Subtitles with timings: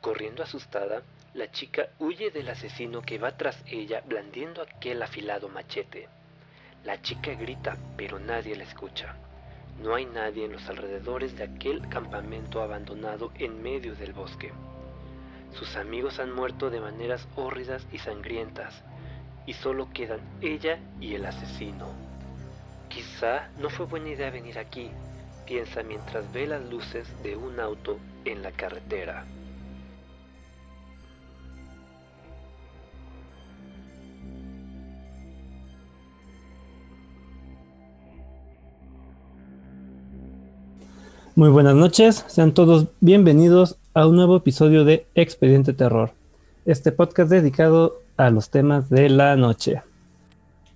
[0.00, 1.02] Corriendo asustada,
[1.34, 6.08] la chica huye del asesino que va tras ella blandiendo aquel afilado machete.
[6.84, 9.14] La chica grita, pero nadie la escucha.
[9.82, 14.52] No hay nadie en los alrededores de aquel campamento abandonado en medio del bosque.
[15.52, 18.82] Sus amigos han muerto de maneras hórridas y sangrientas,
[19.44, 21.88] y solo quedan ella y el asesino.
[22.88, 24.90] Quizá no fue buena idea venir aquí,
[25.46, 29.26] piensa mientras ve las luces de un auto en la carretera.
[41.40, 46.12] Muy buenas noches, sean todos bienvenidos a un nuevo episodio de Expediente Terror,
[46.66, 49.80] este podcast dedicado a los temas de la noche.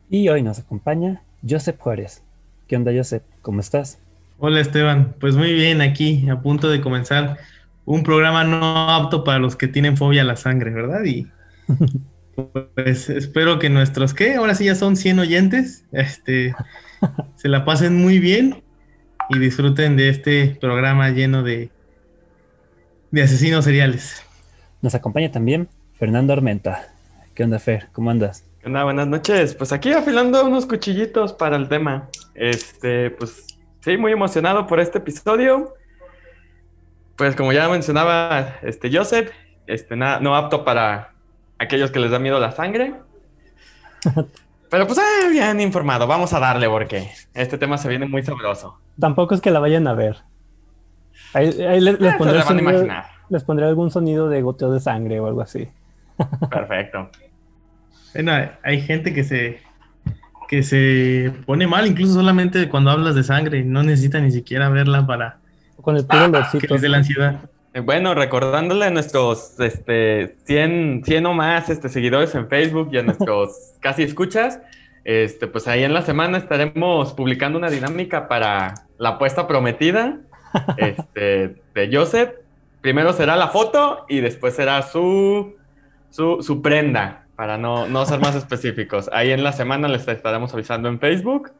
[0.08, 2.22] Y hoy nos acompaña Joseph Juárez.
[2.66, 3.24] ¿Qué onda, Joseph?
[3.42, 3.98] ¿Cómo estás?
[4.38, 5.14] Hola, Esteban.
[5.20, 7.36] Pues muy bien, aquí a punto de comenzar
[7.84, 11.04] un programa no apto para los que tienen fobia a la sangre, ¿verdad?
[11.04, 11.26] Y
[12.74, 14.36] pues espero que nuestros, ¿qué?
[14.36, 16.54] Ahora sí ya son 100 oyentes, este,
[17.34, 18.63] se la pasen muy bien
[19.28, 21.70] y disfruten de este programa lleno de,
[23.10, 24.22] de asesinos seriales.
[24.82, 26.88] Nos acompaña también Fernando Armenta.
[27.34, 27.88] ¿Qué onda, Fer?
[27.92, 28.44] ¿Cómo andas?
[28.60, 28.84] ¿Qué onda?
[28.84, 29.54] Buenas noches.
[29.54, 32.08] Pues aquí afilando unos cuchillitos para el tema.
[32.34, 35.74] Este, pues sí, muy emocionado por este episodio.
[37.16, 39.30] Pues como ya mencionaba este Joseph,
[39.66, 41.12] este, nada, no apto para
[41.58, 42.94] aquellos que les da miedo la sangre.
[44.74, 48.76] Pero pues eh, bien informado, vamos a darle porque este tema se viene muy sabroso.
[48.98, 50.16] Tampoco es que la vayan a ver.
[51.32, 53.04] Ahí, les, Eh, pondré se la van a sonido- imaginar.
[53.28, 55.68] les pondré algún sonido de goteo de sangre o algo así.
[56.50, 57.08] Perfecto.
[58.14, 58.32] Bueno,
[58.64, 59.60] hay gente que se
[60.48, 65.06] que se pone mal, incluso solamente cuando hablas de sangre, no necesita ni siquiera verla
[65.06, 65.38] para
[65.80, 66.74] Con el puro que olorcito.
[66.74, 67.48] les dé la ansiedad.
[67.74, 72.98] Eh, Bueno, recordándole a nuestros este, 100, 100 o más este, seguidores en Facebook y
[72.98, 74.60] a nuestros casi escuchas,
[75.02, 80.18] este, pues ahí en la semana estaremos publicando una dinámica para la apuesta prometida
[80.76, 82.30] este, de Joseph.
[82.80, 85.56] Primero será la foto y después será su,
[86.10, 89.10] su, su prenda, para no, no ser más específicos.
[89.12, 91.50] Ahí en la semana les estaremos avisando en Facebook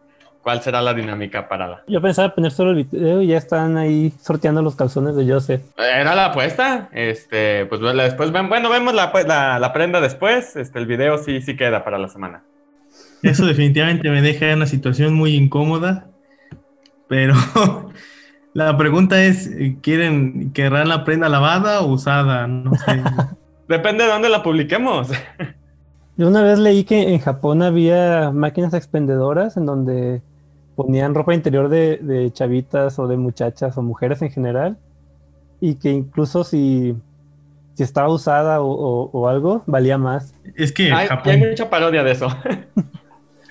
[0.44, 1.82] cuál será la dinámica para la...
[1.88, 5.62] Yo pensaba poner solo el video y ya están ahí sorteando los calzones de Joseph.
[5.76, 6.88] Era la apuesta.
[6.92, 10.54] Este, pues bueno, después ven- bueno, vemos la, pues, la, la prenda después.
[10.54, 12.44] Este, el video sí, sí queda para la semana.
[13.22, 16.06] Eso definitivamente me deja en una situación muy incómoda,
[17.08, 17.34] pero
[18.52, 19.50] la pregunta es,
[19.80, 22.46] ¿quieren querrán la prenda lavada o usada?
[22.46, 23.02] No sé.
[23.68, 25.08] Depende de dónde la publiquemos.
[26.16, 30.22] Yo una vez leí que en Japón había máquinas expendedoras en donde
[30.76, 34.76] ponían ropa interior de, de chavitas o de muchachas o mujeres en general
[35.60, 36.94] y que incluso si,
[37.74, 40.34] si estaba usada o, o- o algo, valía más.
[40.56, 42.28] Es que Japón, hay mucha parodia de eso.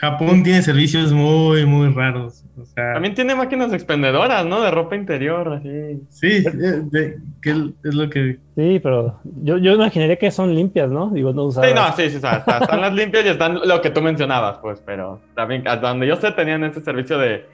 [0.04, 2.44] Japón tiene servicios muy, muy raros.
[2.60, 4.62] O sea, También tiene máquinas expendedoras, ¿no?
[4.62, 6.02] De ropa interior, así.
[6.10, 7.50] sí, de- de- que
[7.84, 11.10] es lo que Sí, pero yo, yo imaginaría que son limpias, ¿no?
[11.10, 11.70] Digo, no usadas.
[11.70, 14.02] Sí, no, sí, sí, o sea, está- están las limpias y están lo que tú
[14.02, 17.46] mencionabas, pues, pero también, hasta donde yo sé, tenían ese servicio de,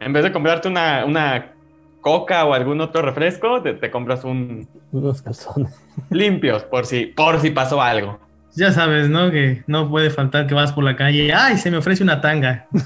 [0.00, 1.52] en vez de comprarte una, una
[2.00, 5.78] coca o algún otro refresco, te, te compras un Unos calzones.
[6.10, 8.18] limpios, por si, por si pasó algo.
[8.56, 9.30] Ya sabes, ¿no?
[9.30, 11.32] Que no puede faltar que vas por la calle.
[11.34, 12.66] ¡Ay, se me ofrece una tanga!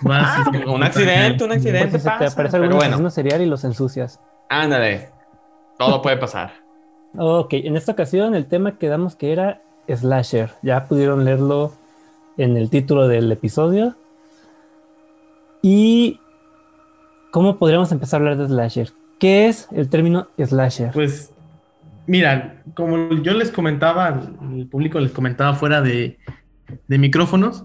[0.00, 3.40] Vas te- Un accidente, un accidente si se te pasa, aparece pero algún bueno, serial
[3.42, 4.20] y los ensucias.
[4.50, 5.08] ándale,
[5.78, 6.52] todo puede pasar.
[7.16, 10.50] Ok, en esta ocasión el tema quedamos que era slasher.
[10.62, 11.72] Ya pudieron leerlo
[12.36, 13.94] en el título del episodio.
[15.62, 16.20] ¿Y
[17.30, 18.92] cómo podríamos empezar a hablar de slasher?
[19.18, 20.90] ¿Qué es el término slasher?
[20.92, 21.32] Pues,
[22.06, 24.20] mira, como yo les comentaba,
[24.56, 26.18] el público les comentaba fuera de,
[26.88, 27.64] de micrófonos,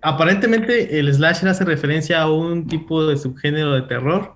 [0.00, 4.34] aparentemente el slasher hace referencia a un tipo de subgénero de terror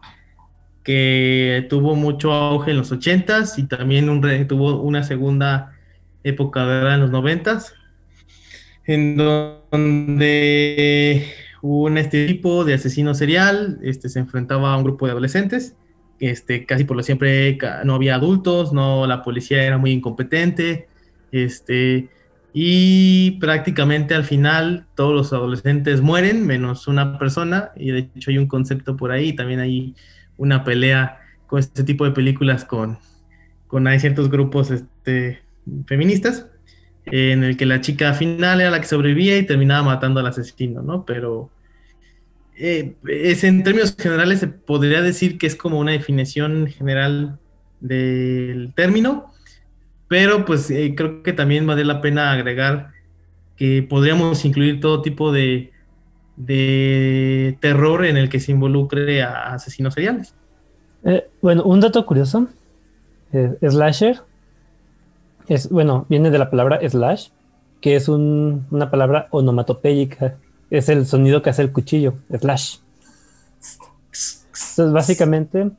[0.84, 5.72] que tuvo mucho auge en los 80s y también un re- tuvo una segunda
[6.22, 7.72] época en los 90s,
[8.84, 9.66] en donde
[11.62, 15.74] un este tipo de asesino serial este, se enfrentaba a un grupo de adolescentes
[16.20, 20.88] este, casi por lo siempre no había adultos, no, la policía era muy incompetente,
[21.32, 22.08] este,
[22.52, 28.38] y prácticamente al final todos los adolescentes mueren, menos una persona, y de hecho hay
[28.38, 29.94] un concepto por ahí, también hay
[30.36, 32.98] una pelea con este tipo de películas con,
[33.66, 35.40] con hay ciertos grupos este,
[35.86, 36.46] feministas,
[37.06, 40.82] en el que la chica final era la que sobrevivía y terminaba matando al asesino,
[40.82, 41.04] ¿no?
[41.04, 41.50] Pero
[42.56, 47.38] eh, es, en términos generales se podría decir que es como una definición general
[47.80, 49.32] del término.
[50.08, 52.90] Pero pues eh, creo que también vale la pena agregar
[53.56, 55.72] que podríamos incluir todo tipo de,
[57.60, 60.34] terror en el que se involucre a asesinos seriales.
[61.04, 62.48] Eh, bueno, un dato curioso,
[63.60, 64.22] slasher,
[65.48, 67.28] es, bueno, viene de la palabra slash,
[67.80, 70.36] que es un- una palabra onomatopéyica,
[70.70, 72.78] es el sonido que hace el cuchillo, slash.
[73.60, 75.70] Entonces, básicamente,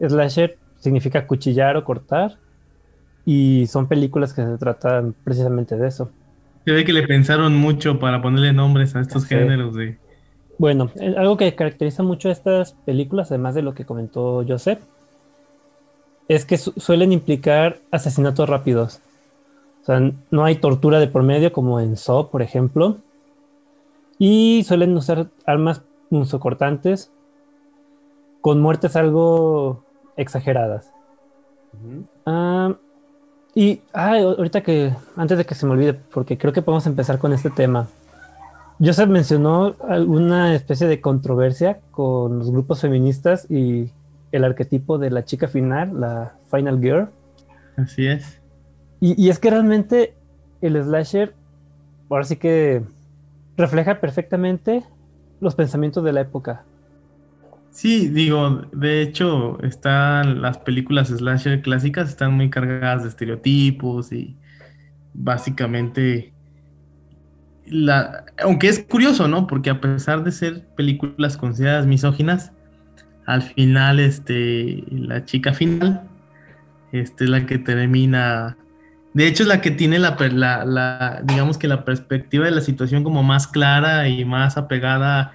[0.00, 2.36] slasher significa cuchillar o cortar,
[3.26, 6.10] y son películas que se tratan precisamente de eso.
[6.64, 9.30] Se ve que le pensaron mucho para ponerle nombres a estos Sí.
[9.30, 9.98] géneros de...
[10.58, 14.78] Bueno, eh, algo que caracteriza mucho a estas películas, además de lo que comentó Joseph,
[16.28, 19.00] es que su- suelen implicar asesinatos rápidos.
[19.82, 22.98] O sea, no hay tortura de por medio como en Saw, por ejemplo.
[24.26, 27.12] Y suelen usar armas punzocortantes
[28.40, 29.84] con muertes algo
[30.16, 30.90] exageradas.
[32.24, 32.74] Ah,
[33.54, 37.18] y ah, ahorita que, antes de que se me olvide, porque creo que podemos empezar
[37.18, 37.86] con este tema.
[38.80, 43.90] Joseph mencionó alguna especie de controversia con los grupos feministas y
[44.32, 47.10] el arquetipo de la chica final, la final girl.
[47.76, 48.40] Así es.
[49.00, 50.14] Y, y es que realmente
[50.62, 51.34] el slasher,
[52.08, 52.84] ahora sí que
[53.56, 54.84] refleja perfectamente
[55.40, 56.64] los pensamientos de la época.
[57.70, 64.36] Sí, digo, de hecho, están las películas slasher clásicas, están muy cargadas de estereotipos y
[65.12, 66.32] básicamente,
[67.66, 69.48] la, aunque es curioso, ¿no?
[69.48, 72.52] Porque a pesar de ser películas consideradas misóginas,
[73.26, 76.08] al final, este, la chica final,
[76.92, 78.56] este, es la que termina,
[79.14, 83.22] de hecho es la que tiene la, digamos que la perspectiva de la situación como
[83.22, 85.32] más clara y más apegada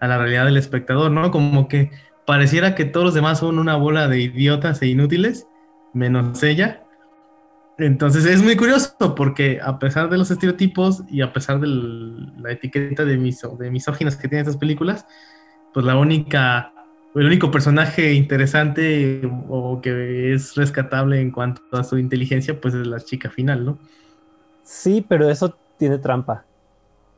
[0.00, 1.30] a la realidad del espectador, ¿no?
[1.30, 1.90] Como que
[2.26, 5.46] pareciera que todos los demás son una bola de idiotas e inútiles,
[5.92, 6.84] menos ella.
[7.76, 12.52] Entonces es muy curioso porque a pesar de los estereotipos y a pesar de la
[12.52, 15.06] etiqueta de, de misóginas que tienen estas películas,
[15.74, 16.72] pues la única,
[17.14, 22.86] el único personaje interesante o que es rescatable en cuanto a su inteligencia, pues es
[22.86, 23.78] la chica final, ¿no?
[24.62, 26.44] Sí, pero eso tiene trampa.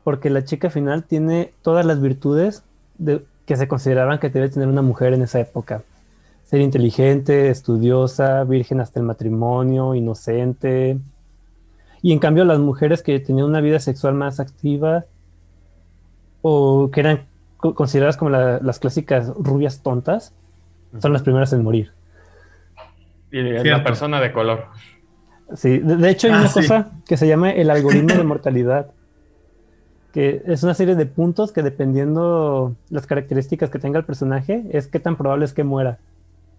[0.03, 2.63] Porque la chica final tiene todas las virtudes
[2.97, 5.83] de, que se consideraban que debe tener una mujer en esa época.
[6.45, 10.97] Ser inteligente, estudiosa, virgen hasta el matrimonio, inocente.
[12.01, 15.05] Y en cambio las mujeres que tenían una vida sexual más activa
[16.41, 17.30] o que eran
[17.61, 20.33] consideradas como la- las clásicas rubias tontas,
[20.99, 21.91] son las primeras en morir.
[23.31, 24.65] Y la persona de color.
[25.55, 26.53] Sí, de, de hecho hay Ah, una sí.
[26.61, 28.91] cosa que se llama el algoritmo de mortalidad,
[30.13, 34.87] que es una serie de puntos que dependiendo las características que tenga el personaje, es
[34.87, 35.99] qué tan probable es que muera.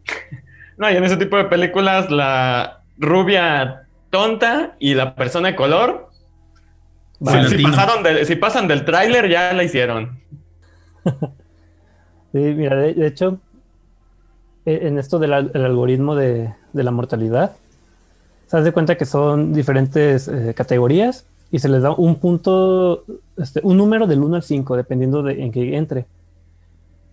[0.78, 6.08] No, y en ese tipo de películas, la rubia tonta y la persona de color,
[7.20, 10.18] si- si, pasaron del- si pasan del tráiler, ya la hicieron.
[12.32, 13.38] Sí, mira, de, de hecho,
[14.64, 17.52] e- en esto del al- el algoritmo de, de la mortalidad,
[18.46, 23.04] se de cuenta que son diferentes eh, categorías y se les da un punto,
[23.36, 26.06] este, un número del 1 al 5, dependiendo de en que entre.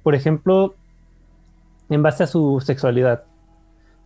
[0.03, 0.73] Por ejemplo,
[1.89, 3.23] en base a su sexualidad.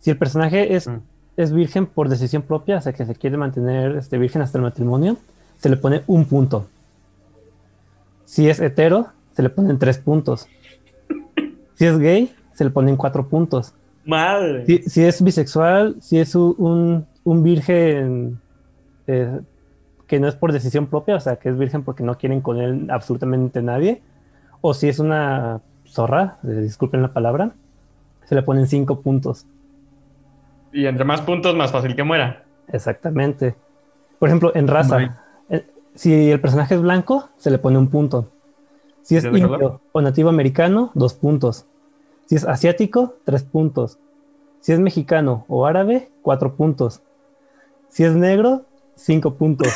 [0.00, 0.98] Si el personaje es, Mm.
[1.36, 4.62] es virgen por decisión propia, o sea que se quiere mantener este, virgen hasta el
[4.64, 5.16] matrimonio,
[5.58, 6.66] se le pone un punto.
[8.24, 10.48] Si es hetero, se le ponen tres puntos.
[11.74, 13.74] Si es gay, se le ponen cuatro puntos.
[14.04, 14.64] Madre.
[14.66, 18.40] Si, si es bisexual, si es un, un virgen
[19.06, 19.40] eh,
[20.06, 22.60] que no es por decisión propia, o sea, que es virgen porque no quieren con
[22.60, 24.02] él absolutamente nadie,
[24.60, 27.52] o si es una zorra, eh, disculpen la palabra,
[28.24, 29.46] se le ponen cinco puntos.
[30.72, 32.44] Y entre más puntos, más fácil que muera.
[32.68, 33.54] Exactamente.
[34.18, 38.30] Por ejemplo, en raza, eh, si el personaje es blanco, se le pone un punto.
[39.04, 39.80] Si es ¿Sí es de indio color?
[39.92, 41.66] o nativo americano, dos puntos.
[42.26, 43.98] Si es asiático, tres puntos.
[44.60, 47.02] Si es mexicano o árabe, cuatro puntos.
[47.88, 48.62] Si es negro,
[48.96, 49.68] cinco puntos.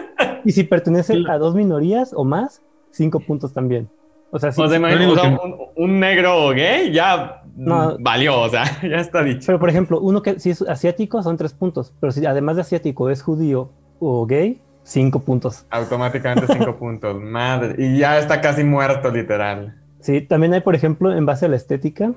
[0.44, 3.88] y si pertenece a dos minorías o más, cinco puntos también.
[4.30, 7.96] O sea, sí, o sea, o sea, un, un negro gay ya No.
[8.00, 9.46] valió, o sea, ya está dicho.
[9.46, 12.62] pero por ejemplo, uno que si es asiático son tres puntos, pero si además de
[12.62, 15.66] asiático es judío o gay, cinco puntos.
[15.70, 17.74] Automáticamente cinco puntos, madre.
[17.78, 19.74] Y ya está casi muerto, literal.
[20.00, 22.12] Sí, también hay, por ejemplo, en base a la estética,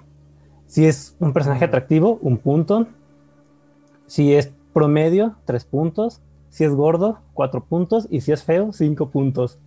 [0.68, 2.88] si es un personaje atractivo, un punto.
[4.06, 6.22] Si es promedio, tres puntos.
[6.50, 8.08] Si es gordo, cuatro puntos.
[8.12, 9.60] Y si es feo, cinco puntos.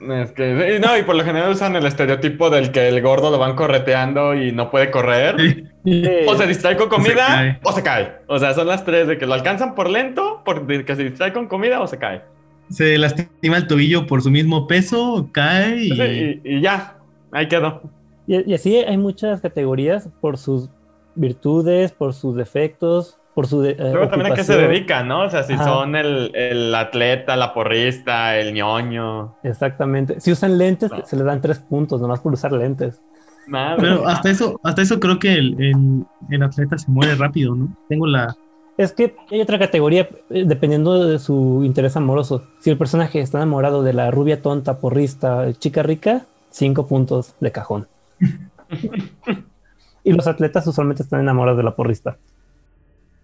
[0.00, 3.38] Es que, no, y por lo general usan el estereotipo del que el gordo lo
[3.38, 5.36] van correteando y no puede correr.
[5.84, 6.04] Sí.
[6.26, 8.16] O se distrae con se comida o se cae.
[8.26, 11.04] O sea, son las tres de que lo alcanzan por lento, por de que se
[11.04, 12.22] distrae con comida o se cae.
[12.70, 15.92] Se lastima el tobillo por su mismo peso, cae y...
[15.92, 16.98] Y, y ya,
[17.32, 17.82] ahí quedó.
[18.26, 20.68] Y, y así hay muchas categorías por sus
[21.14, 25.24] virtudes, por sus defectos, por su de- eh, Luego también a qué se dedican, ¿no?
[25.24, 25.64] O sea, si Ajá.
[25.64, 29.36] son el, el atleta, la porrista, el ñoño.
[29.42, 30.20] Exactamente.
[30.20, 31.04] Si usan lentes, No.
[31.04, 33.00] se les dan tres puntos, nomás por usar lentes.
[33.46, 33.76] Nada.
[33.78, 37.68] Pero hasta eso, hasta eso creo que el, el- el atleta se muere rápido, ¿no?
[37.88, 38.34] Tengo la...
[38.78, 42.46] Es que hay otra categoría eh, dependiendo de su interés amoroso.
[42.60, 47.52] Si el personaje está enamorado de la rubia tonta, porrista, chica rica, cinco puntos de
[47.52, 47.88] cajón.
[50.04, 52.16] y los atletas usualmente están enamorados de la porrista.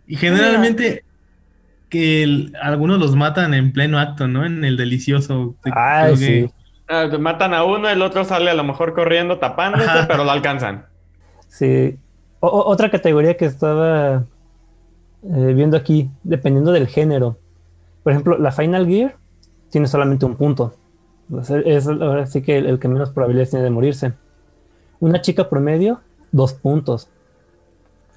[0.06, 1.04] Y generalmente
[1.88, 4.44] que el- algunos los matan en pleno acto, ¿no?
[4.46, 5.54] En el delicioso.
[5.74, 6.50] Ay, que- sí.
[6.88, 10.06] Ah, matan a uno, el otro sale a lo mejor corriendo, tapándose, Ajá.
[10.08, 10.86] pero lo alcanzan.
[11.48, 11.96] Sí.
[12.40, 14.24] O- otra categoría que estaba
[15.22, 17.36] eh, viendo aquí, dependiendo del género.
[18.02, 19.16] Por ejemplo, la Final Gear
[19.70, 20.74] tiene solamente un punto.
[21.64, 24.12] Es ahora sí que el, que menos probabilidades tiene de morirse.
[25.00, 26.00] Una chica promedio,
[26.30, 27.08] dos puntos.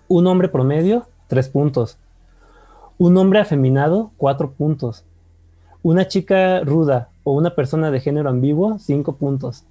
[0.07, 1.97] Un hombre promedio, tres puntos.
[2.97, 5.05] Un hombre afeminado, cuatro puntos.
[5.83, 9.63] Una chica ruda o una persona de género ambiguo, cinco puntos.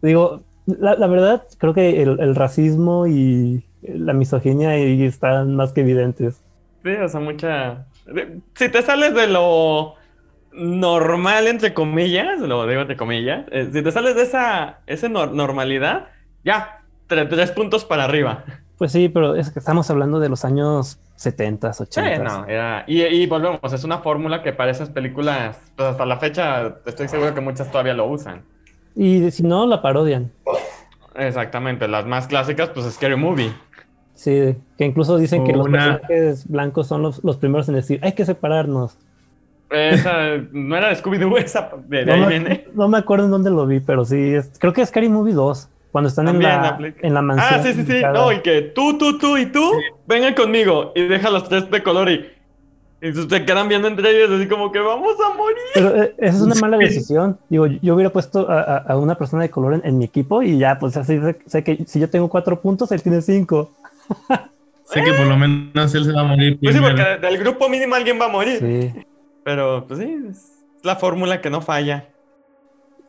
[0.00, 6.40] Digo, la, verdad, creo que el, racismo y la misoginia están más que evidentes.
[6.82, 7.86] Sí, o sea, mucha.
[8.54, 9.94] Si te sales de lo
[10.52, 15.30] normal, entre comillas, lo digo entre comillas, eh, si te sales de esa, esa nor-
[15.32, 16.08] normalidad,
[16.44, 18.44] ya, tre- tres puntos para arriba.
[18.78, 22.24] Pues sí, pero es que estamos hablando de los años 70, Sí, 80.
[22.24, 26.18] no, era- y, y volvemos, es una fórmula que para esas películas, pues hasta la
[26.18, 28.42] fecha, estoy seguro que muchas todavía lo usan.
[28.96, 30.32] Y si no, la parodian.
[31.14, 33.52] Exactamente, las más clásicas, pues Scary Movie.
[34.22, 38.12] Sí, que incluso dicen que los personajes blancos son los, los primeros en decir, hay
[38.12, 38.96] que separarnos.
[39.68, 42.64] Esa, no era de Scooby-Doo, esa, de, No ahí me, viene.
[42.72, 45.34] no me acuerdo en dónde lo vi, pero sí, es- creo que es Scary Movie
[45.34, 47.60] 2, cuando están en la, en la mansión.
[47.60, 48.00] Ah, sí, sí, sí.
[48.12, 49.72] No, y que tú, tú, tú y tú
[50.06, 52.24] vengan conmigo y deja los tres de color y,
[53.00, 55.56] y se quedan viendo entre ellos así como que vamos a morir.
[55.74, 56.84] Pero eh, esa es una mala Sí.
[56.84, 57.38] decisión.
[57.48, 60.42] Digo, yo hubiera puesto a, a- a una persona de color en, en mi equipo
[60.42, 63.70] y ya, pues así sé, sé que si yo tengo cuatro puntos, él tiene cinco.
[64.84, 67.68] Sé que por lo menos él se va a morir Pues sí, porque del grupo
[67.68, 68.58] mínimo alguien va a morir.
[68.58, 69.04] Sí,
[69.44, 72.08] Pero pues sí, es la fórmula que no falla.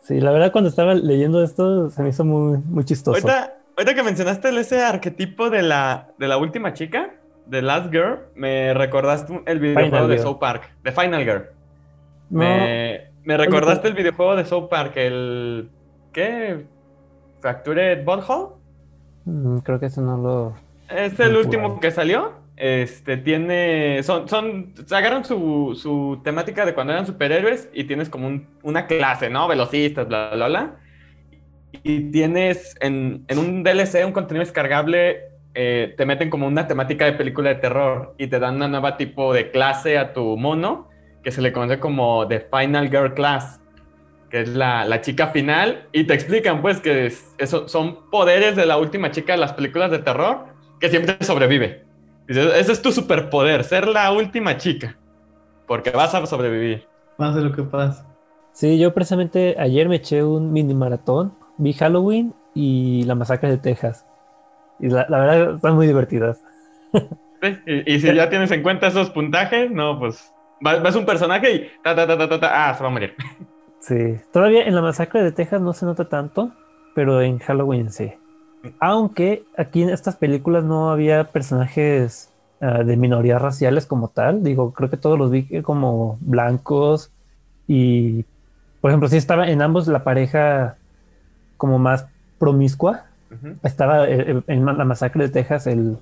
[0.01, 3.15] sí, la verdad cuando estaba leyendo esto se me hizo muy, muy chistoso.
[3.17, 7.15] Ahorita, ahorita que mencionaste ese arquetipo de la, de la última chica,
[7.47, 10.19] de Last Girl, me recordaste el videojuego de.
[10.19, 11.43] South Park, de Final Girl.
[12.29, 15.69] No, Me, me recordaste el videojuego de South Park, el...
[16.13, 16.65] ¿Qué?
[17.41, 18.55] ¿Fractured Butthole?
[19.25, 20.53] mm, creo que eso no lo...
[20.89, 22.33] Es el último que salió.
[22.55, 24.01] Este tiene.
[24.03, 24.27] Son.
[24.29, 28.85] son se agarran su, su temática de cuando eran superhéroes y tienes como un- una
[28.85, 29.47] clase, ¿no?
[29.47, 30.75] Velocistas, bla, bla, bla.
[31.83, 35.21] Y tienes en, en un DLC, un contenido descargable,
[35.55, 38.97] eh, te meten como una temática de película de terror y te dan una nueva
[38.97, 40.89] tipo de clase a tu mono
[41.23, 43.61] que se le conoce como The Final Girl Class,
[44.29, 45.87] que es la, la chica final.
[45.91, 49.53] Y te explican, pues, que es- eso son poderes de la última chica de las
[49.53, 50.52] películas de terror
[50.83, 51.85] que siempre sobrevive.
[52.27, 54.97] Dice, ese es tu superpoder, ser la última chica.
[55.65, 56.85] Porque vas a sobrevivir.
[57.15, 58.03] Pase lo que pase.
[58.51, 63.59] Sí, yo precisamente ayer me eché un mini maratón, vi Halloween y la masacre de
[63.59, 64.05] Texas.
[64.77, 66.43] Y la, la verdad están muy divertidas.
[66.91, 67.57] ¿sí?
[67.65, 71.49] Y, y si ya tienes en cuenta esos puntajes, no, pues vas, vas un personaje
[71.49, 73.15] y ta, ta, ta, ta, ta, ta, ah, se va a morir.
[73.79, 76.51] Sí, todavía en la masacre de Texas no se nota tanto,
[76.93, 78.11] pero en Halloween sí.
[78.79, 82.29] Aunque aquí en estas películas no había personajes
[82.61, 84.43] ah, de minorías raciales como tal.
[84.43, 87.11] Digo, creo que todos los vi como blancos
[87.67, 88.25] y,
[88.81, 90.77] por ejemplo, sí estaba en ambos la pareja
[91.57, 92.07] como más
[92.39, 93.05] promiscua.
[93.63, 95.97] Estaba eh, eh, en la masacre de Texas el,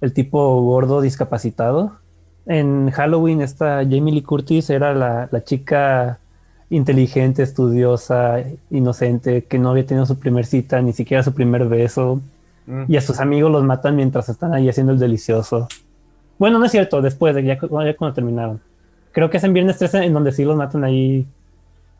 [0.00, 1.92] el tipo gordo discapacitado.
[2.46, 6.18] En Halloween esta Jamie Lee Curtis era la, la chica
[6.70, 12.20] inteligente, estudiosa, inocente, que no había tenido su primer cita, ni siquiera su primer beso.
[12.66, 12.84] Mm.
[12.88, 15.68] Y a sus amigos los matan mientras están ahí haciendo el delicioso.
[16.38, 18.60] Bueno, no es cierto, después, de ya, ya cuando terminaron.
[19.12, 21.26] Creo que es en Viernes 13 en donde sí los matan ahí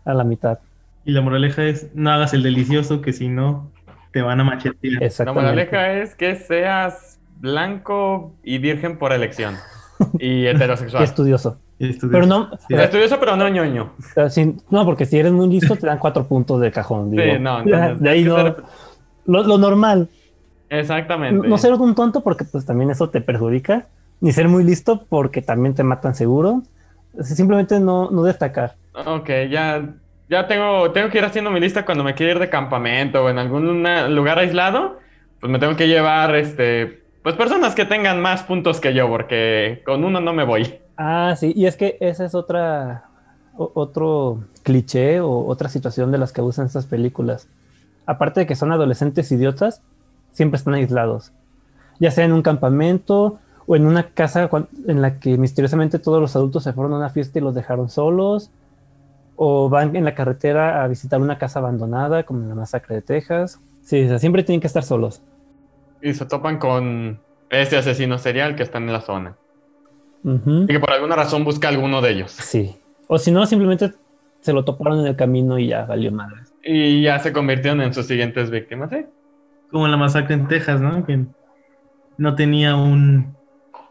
[0.05, 0.61] a la mitad.
[1.05, 3.69] Y la moraleja es, no hagas el delicioso, que si no,
[4.12, 5.12] te van a machetear.
[5.19, 9.57] La moraleja es que seas blanco y virgen por elección.
[10.19, 11.03] Y Y heterosexual.
[11.03, 11.59] estudioso.
[11.81, 12.09] Estudioso.
[12.13, 12.75] Pero no, Sí.
[12.75, 13.93] Estudioso, pero no ñoño.
[14.29, 17.11] si- no, porque si eres muy listo te dan cuatro puntos de cajón.
[17.11, 17.23] Digo.
[17.25, 18.37] Sí, no, entonces, de ahí no.
[18.37, 18.57] ser-
[19.27, 20.09] Lo, lo normal.
[20.69, 21.49] Exactamente.
[21.49, 23.87] No ser un tonto porque pues también eso te perjudica.
[24.21, 26.63] Ni ser muy listo porque también te matan seguro.
[27.23, 28.77] Simplemente no, no destacar.
[29.07, 29.83] Ok, ya,
[30.29, 33.31] ya tengo, tengo que ir haciendo mi lista cuando me quiera ir de campamento o
[33.31, 33.83] en algún
[34.15, 34.99] lugar aislado.
[35.41, 39.83] Pues me tengo que llevar, este, pues personas que tengan más puntos que yo, porque
[39.85, 40.81] con uno no me voy.
[40.97, 43.05] Ah, sí, y es que esa es otra,
[43.57, 47.49] otro cliché o otra situación de las que usan estas películas.
[48.07, 49.83] Aparte de que son adolescentes idiotas,
[50.33, 51.33] siempre están aislados.
[51.99, 54.49] Ya sea en un campamento o en una casa
[54.87, 57.91] en la que misteriosamente todos los adultos se fueron a una fiesta y los dejaron
[57.91, 58.50] solos.
[59.37, 63.03] O van en la carretera a visitar una casa abandonada, como en la masacre de
[63.03, 63.59] Texas.
[63.83, 65.23] Sí, o sea, siempre tienen que estar solos.
[66.02, 69.37] Y se topan con este asesino serial que está en la zona.
[70.25, 72.33] Y que por alguna razón busca a alguno de ellos.
[72.33, 72.76] Sí.
[73.09, 73.92] O si no, simplemente
[74.40, 76.42] se lo toparon en el camino y ya valió madre.
[76.62, 79.07] Y ya se convirtieron en sus siguientes víctimas, ¿eh?
[79.71, 81.04] Como en la masacre en Texas, ¿no?
[81.07, 81.25] Que
[82.19, 83.35] no tenía un-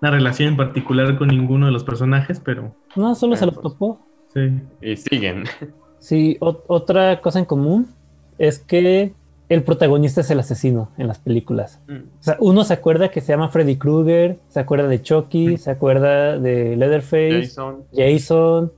[0.02, 3.62] una relación en particular con ninguno de los personajes, pero No, solo se lo Bueno,
[3.64, 3.74] pues.
[3.74, 4.06] topó.
[4.34, 4.62] sí.
[4.82, 5.44] Y siguen.
[6.00, 7.88] Sí, otra cosa en común
[8.38, 9.14] es que
[9.50, 11.82] el protagonista es el asesino en las películas.
[11.90, 15.72] O sea, uno se acuerda que se llama Freddy Krueger, se acuerda de Chucky, se
[15.72, 17.84] acuerda de Leatherface, Jason.
[17.96, 18.72] Jason,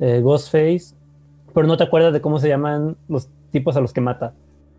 [0.00, 0.94] eh, Ghostface,
[1.54, 4.34] pero no te acuerdas de cómo se llaman los tipos a los que mata.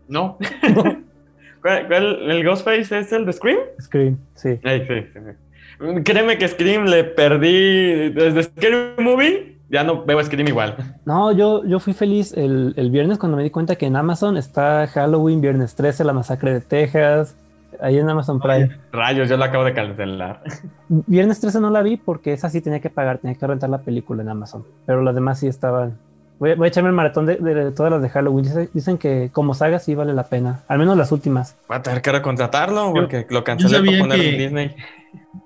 [0.06, 0.36] No.
[1.62, 3.58] ¿Cuál, cuál- el Ghostface es el de Scream?
[3.80, 4.60] Scream, sí.
[4.62, 6.02] Ay, sí, sí, sí.
[6.04, 9.57] Créeme que Scream le perdí desde Scary Movie.
[9.70, 10.76] Ya no veo Scream igual.
[11.04, 14.36] No, yo, yo fui feliz el, el viernes cuando me di cuenta que en Amazon
[14.36, 17.36] está Halloween, Viernes 13, La Masacre de Texas,
[17.80, 18.70] ahí en Amazon Prime.
[18.92, 20.42] Rayos, yo lo acabo de cancelar.
[20.88, 23.78] Viernes 13 no la vi porque esa sí tenía que pagar, tenía que rentar la
[23.78, 24.64] película en Amazon.
[24.86, 25.98] Pero las demás sí estaban.
[26.38, 28.44] Voy a, voy a echarme el maratón de, de todas las de Halloween.
[28.44, 30.60] Dice- Dicen que como saga sí vale la pena.
[30.68, 31.56] Al menos las últimas.
[31.68, 34.76] Voy a tener que recontratarlo Yo- porque lo cancelé para ponerlo en Disney.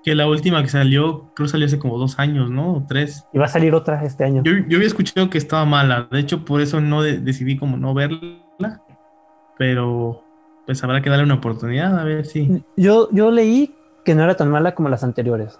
[0.03, 2.73] Que la última que salió, creo que salió hace como dos años, ¿no?
[2.73, 3.25] O tres.
[3.33, 4.43] Y va a salir otra este año.
[4.43, 6.07] Yo, yo había escuchado que estaba mala.
[6.11, 8.81] De hecho, por eso no de- decidí como no verla.
[9.57, 10.23] Pero
[10.65, 12.63] pues habrá que darle una oportunidad a ver si.
[12.77, 13.73] Yo, yo leí
[14.05, 15.59] que no era tan mala como las anteriores.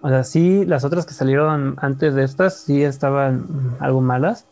[0.00, 4.46] O sea, sí, las otras que salieron antes de estas sí estaban algo malas.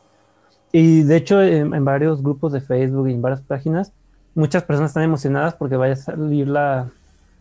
[0.72, 3.92] Y de hecho, en, en varios grupos de Facebook y en varias páginas,
[4.34, 6.88] muchas personas están emocionadas porque vaya a salir la,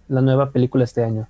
[0.07, 1.27] la nueva película este año.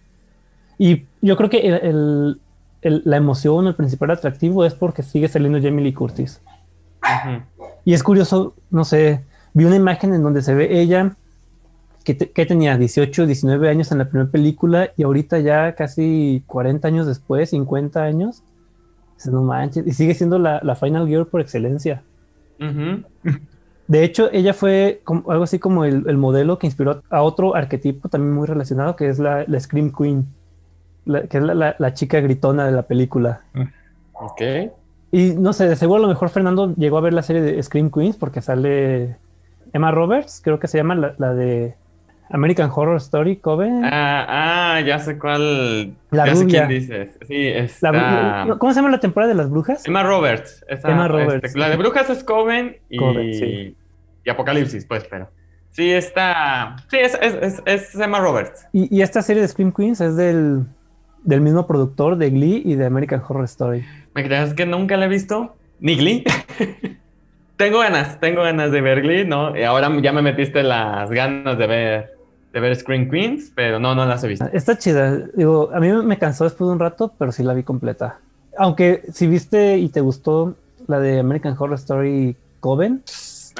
[0.77, 2.39] Y yo creo que el- el-
[2.81, 6.39] el- la emoción, el principal atractivo es porque sigue saliendo Jamie Lee Curtis.
[7.83, 9.21] Y es curioso, no sé,
[9.53, 11.15] vi una imagen en donde se ve ella
[12.05, 16.43] que, te- que tenía 18, 19 años en la primera película y ahorita ya casi
[16.47, 18.41] 40 años después, 50 años.
[19.19, 22.01] Dices, No manches, y sigue siendo la, la Final Girl por excelencia.
[23.88, 27.53] De hecho, ella fue como- algo así como el, el modelo que inspiró a otro
[27.55, 30.25] arquetipo también muy relacionado, que es la, la Scream Queen,
[31.05, 33.41] la- que es la, chica gritona de la película.
[34.13, 34.41] Ok.
[35.12, 37.62] Y no sé, de seguro a lo mejor Fernando llegó a ver la serie de
[37.62, 39.17] Scream Queens porque sale
[39.73, 41.75] Emma Roberts, creo que se llama la, la de
[42.30, 43.84] American Horror Story, Coven.
[43.86, 45.94] Ah, ah, ya sé cuál.
[46.12, 47.18] La ya sé quién dices.
[47.28, 48.46] Sí, La está.
[48.46, 49.86] bru- ¿Cómo se llama la temporada de las brujas?
[49.88, 50.63] Emma Roberts.
[50.68, 51.44] esa, Emma Roberts.
[51.46, 53.76] este, la de Brujas es Coven y, Coven, sí.
[54.24, 55.30] y Apocalipsis, pues, pero.
[55.72, 56.76] Sí, está.
[56.89, 58.68] Sí, es, es, es, es Emma Roberts.
[58.74, 60.65] Y, y esta serie de Scream Queens es del,
[61.24, 63.86] del mismo productor de Glee y de American Horror Story.
[64.13, 65.56] ¿Me crees que nunca la he visto?
[65.80, 66.24] Ni Glee.
[67.58, 69.56] tengo ganas, tengo ganas de ver Glee, ¿no?
[69.58, 72.12] Y ahora ya me metiste las ganas de ver,
[72.53, 74.45] de ver Scream Queens, pero no, no las he visto.
[74.53, 75.17] Está chida.
[75.35, 78.19] Digo, a mí me cansó después de un rato, pero sí la vi completa.
[78.57, 80.55] Aunque si viste y te gustó
[80.88, 83.03] la de American Horror Story Coven,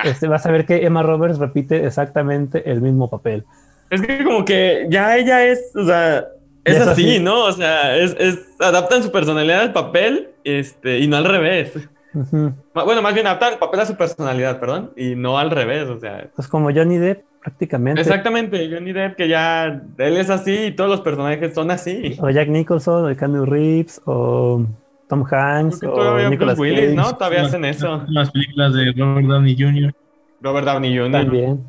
[0.04, 3.46] este, vas a ver que Emma Roberts repite exactamente el mismo papel.
[3.90, 6.26] Es que como que ya ella es, o sea,
[6.64, 7.20] es, es así, así.
[7.20, 7.46] ¿no?
[7.46, 11.74] O sea, es, es, adaptan su personalidad al papel, este, y no al revés.
[12.14, 12.54] Ujú.
[12.74, 15.88] Ma- Bueno, más bien adaptan el papel a su personalidad, perdón, y no al revés,
[15.90, 16.28] o sea.
[16.36, 18.02] Pues como Johnny Depp, prácticamente.
[18.02, 19.66] Exactamente, Johnny Depp, que ya
[19.98, 22.18] él es así y todos los personajes son así.
[22.22, 24.64] O Jack Nicholson, o Keanu Reeves, o
[25.08, 26.96] Tom Hanks, o Nicolas Bruce Willis, Cage.
[26.96, 27.16] ¿no?
[27.18, 28.04] Todavía Las- hacen eso.
[28.08, 29.94] Las películas de Robert Downey Jr.
[30.42, 31.12] Robert Downey Jr.
[31.12, 31.64] También.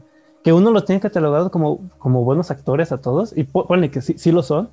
[0.44, 4.00] Que uno los tiene catalogado como, como buenos actores a todos, y po- ponle que
[4.00, 4.70] sí, sí lo son,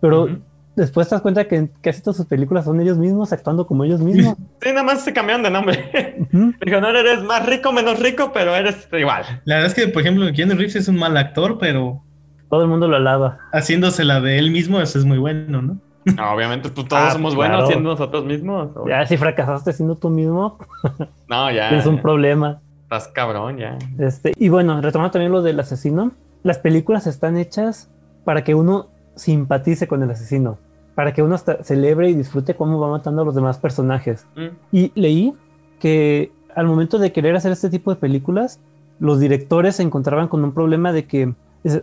[0.00, 0.28] pero.
[0.76, 4.00] Después te das cuenta que casi todas sus películas son ellos mismos actuando como ellos
[4.00, 4.36] mismos.
[4.62, 6.26] Sí, nada más se cambiaron de nombre.
[6.64, 9.24] Dijo, no eres más rico, menos rico, pero eres igual.
[9.44, 12.02] La verdad es que, por ejemplo, Keanu Reeves es un mal actor, pero
[12.50, 13.38] Todo el mundo lo alaba.
[13.52, 15.76] haciéndose la de él mismo, eso es muy bueno, ¿no?
[16.16, 17.52] No, obviamente, pues todos Ah, somos claro.
[17.52, 18.68] buenos siendo nosotros mismos.
[18.76, 20.58] o- Ya si fracasaste siendo tú mismo,
[21.28, 21.70] No, ya.
[21.70, 22.02] es un ya.
[22.02, 22.60] problema.
[22.82, 23.78] Estás cabrón, ya.
[23.98, 27.88] Este, y bueno, retomando también lo del asesino, las películas están hechas
[28.24, 28.88] para que uno
[29.20, 30.58] simpatice con el asesino,
[30.94, 34.26] para que uno hasta celebre y disfrute cómo va matando a los demás personajes.
[34.34, 34.48] Mm.
[34.72, 35.34] Y leí
[35.78, 38.60] que al momento de querer hacer este tipo de películas,
[38.98, 41.34] los directores se encontraban con un problema de que,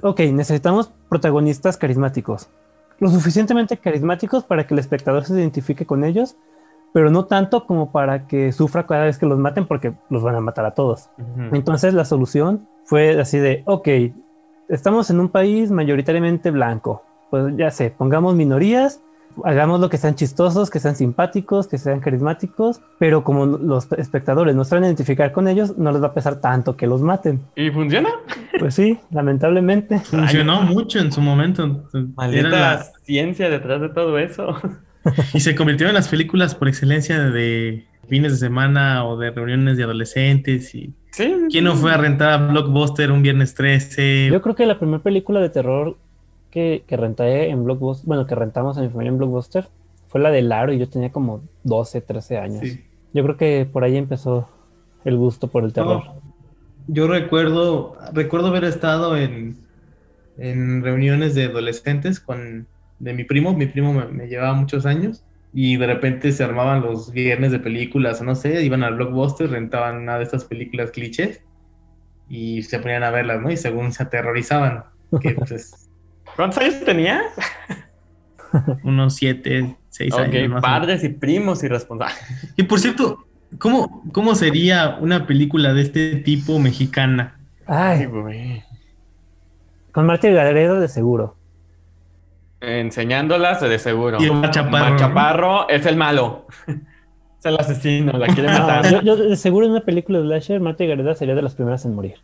[0.01, 2.49] ok, necesitamos protagonistas carismáticos,
[2.99, 6.35] lo suficientemente carismáticos para que el espectador se identifique con ellos,
[6.93, 10.35] pero no tanto como para que sufra cada vez que los maten porque los van
[10.35, 11.09] a matar a todos.
[11.17, 11.55] Ujú.
[11.55, 13.87] Entonces la solución fue así de, ok,
[14.69, 19.01] estamos en un país mayoritariamente blanco, pues ya sé, pongamos minorías,
[19.43, 24.55] hagamos lo que sean chistosos, que sean simpáticos, que sean carismáticos, pero como los espectadores
[24.55, 27.41] no saben identificar con ellos, no les va a pesar tanto que los maten.
[27.55, 28.09] ¿Y funciona?
[28.59, 29.99] Pues sí, lamentablemente.
[29.99, 31.83] Funcionó mucho en su momento.
[32.15, 34.55] Maldita Era la- ciencia detrás de todo eso.
[35.33, 39.77] y se convirtió en las películas por excelencia de fines de semana o de reuniones
[39.77, 40.73] de adolescentes.
[40.73, 41.33] y Sí.
[41.49, 44.29] ¿Quién no fue a rentar a Blockbuster un viernes 13?
[44.31, 45.97] Yo creo que la primera película de terror
[46.57, 49.67] que, que renté en Blockbuster, bueno, que rentamos en mi familia en Blockbuster,
[50.07, 52.61] fue la de Laro y yo tenía como 12, 13 años.
[52.61, 52.83] Sí.
[53.13, 54.49] Yo creo que por ahí empezó
[55.05, 56.03] el gusto por el terror.
[56.03, 56.21] No,
[56.87, 59.57] yo recuerdo, recuerdo haber estado en,
[60.37, 62.65] en reuniones de adolescentes con
[62.99, 66.81] de mi primo, mi primo me, me llevaba muchos años y de repente se armaban
[66.81, 71.43] los viernes de películas no sé, iban al blockbuster, rentaban una de estas películas clichés
[72.27, 73.51] y se ponían a verlas, ¿no?
[73.51, 74.83] Y según se aterrorizaban,
[75.21, 75.86] que pues
[76.37, 77.23] ¿Cuántos años tenías?
[78.83, 80.49] unos siete, seis años.
[80.49, 82.17] más padres y primos irresponsables.
[82.55, 83.25] Y por cierto,
[83.57, 87.37] ¿cómo, ¿cómo sería una película de este tipo mexicana?
[87.65, 88.63] Ay, güey.
[89.91, 91.35] con Martín Gareda de seguro.
[92.61, 94.17] Enseñándolas de seguro.
[94.21, 94.97] Y Omar Chaparro, Omar ¿no?
[94.99, 96.45] Chaparro es el malo.
[96.67, 98.91] es el asesino, la quiere No, matar.
[98.91, 101.83] yo, yo de seguro en una película de Slasher, Martín Gareda sería de las primeras
[101.85, 102.15] en morir.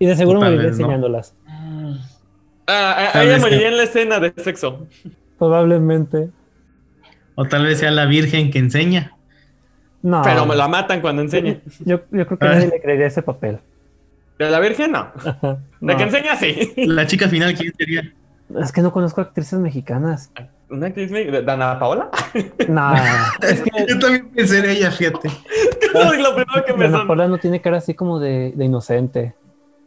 [0.00, 0.88] Y de seguro Tal moriría vez, ¿no?
[2.68, 4.86] Ah, ah, ella moriría que- en la escena de sexo.
[5.38, 6.28] Probablemente.
[7.34, 9.12] O tal vez sea la virgen que enseña.
[10.02, 10.22] No.
[10.22, 11.58] Pero me la matan cuando enseña.
[11.80, 12.50] Yo, yo creo que Ah.
[12.54, 13.58] nadie le creería ese papel.
[14.38, 15.08] De la Virgen, no.
[15.42, 16.72] De No, que enseña, sí.
[16.76, 18.12] La chica final, ¿quién sería?
[18.60, 20.30] Es que no conozco actrices mexicanas.
[20.70, 22.08] ¿Una actriz me- de Dana Paola?
[22.68, 22.92] No,
[23.42, 25.28] es que Yo también pensé en ella, fíjate.
[25.82, 28.64] Es lo primero que me Ana son- Paula no tiene cara así como de, de
[28.64, 29.34] inocente.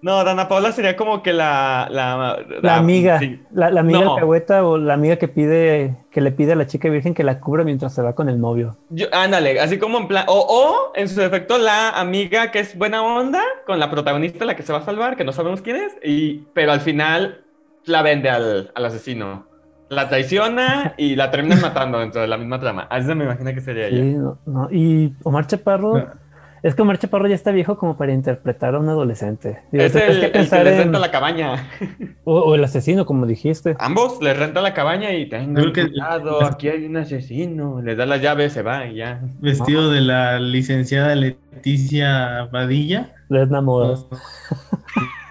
[0.01, 1.87] No, Dana Paola sería como que la...
[1.91, 3.39] La, La amiga, sí.
[3.51, 4.13] la, la amiga No.
[4.15, 7.39] alcahueta o la amiga que pide, que le pide a la chica virgen que la
[7.39, 8.77] cubra mientras se va con el novio.
[8.89, 10.25] Yo- ándale, así como en plan...
[10.27, 14.55] O, o, en su defecto, la amiga que es buena onda con la protagonista, la
[14.55, 17.43] que se va a salvar, que no sabemos quién es, y, pero al final
[17.85, 19.45] la vende al, al asesino.
[19.89, 22.87] La traiciona y la terminan matando dentro de la misma trama.
[22.89, 24.17] Así se me imagina que sería Sí, ella.
[24.17, 24.67] no, no.
[24.71, 26.07] Y Omar Chaparro,
[26.63, 29.61] es que Omar Chaparro ya está viejo como para interpretar a un adolescente.
[29.71, 31.69] Digo, Es el, que el que les en- renta la cabaña.
[32.23, 33.75] o, o el asesino, como dijiste.
[33.79, 37.81] Ambos les renta la cabaña y tengan Creo que- cuidado, aquí hay un asesino.
[37.81, 39.21] Les da la llave, se va y ya.
[39.39, 43.13] Vestido de la licenciada Leticia Badilla.
[43.29, 44.05] Les enamoras.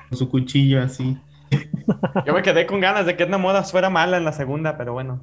[0.09, 1.17] Con su cuchillo así.
[2.27, 4.93] Yo me quedé con ganas de que Edna Modas fuera mala en la segunda, pero
[4.93, 5.21] bueno.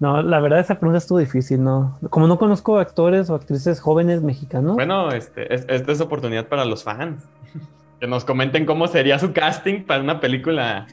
[0.00, 1.98] No, la verdad esa pregunta estuvo difícil, ¿no?
[2.08, 6.64] Como no conozco actores o actrices jóvenes mexicanos, Bueno, este, es, esta es oportunidad para
[6.64, 7.22] los fans.
[8.00, 10.86] Que nos comenten cómo sería su casting para una película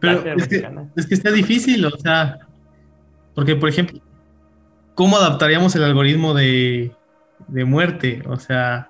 [0.00, 0.88] Pero es que, mexicana.
[0.96, 2.38] es que está difícil, o sea.
[3.34, 4.00] Porque, por ejemplo,
[4.94, 6.90] ¿cómo adaptaríamos el algoritmo de,
[7.48, 8.22] de muerte?
[8.26, 8.88] O sea,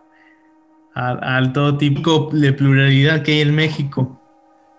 [0.95, 4.21] al, al todo tipo de pluralidad que hay en México.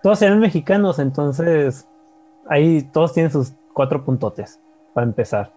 [0.02, 1.86] todos eran mexicanos, entonces
[2.50, 4.62] ahí todos tienen sus cuatro puntotes
[4.96, 5.52] para empezar.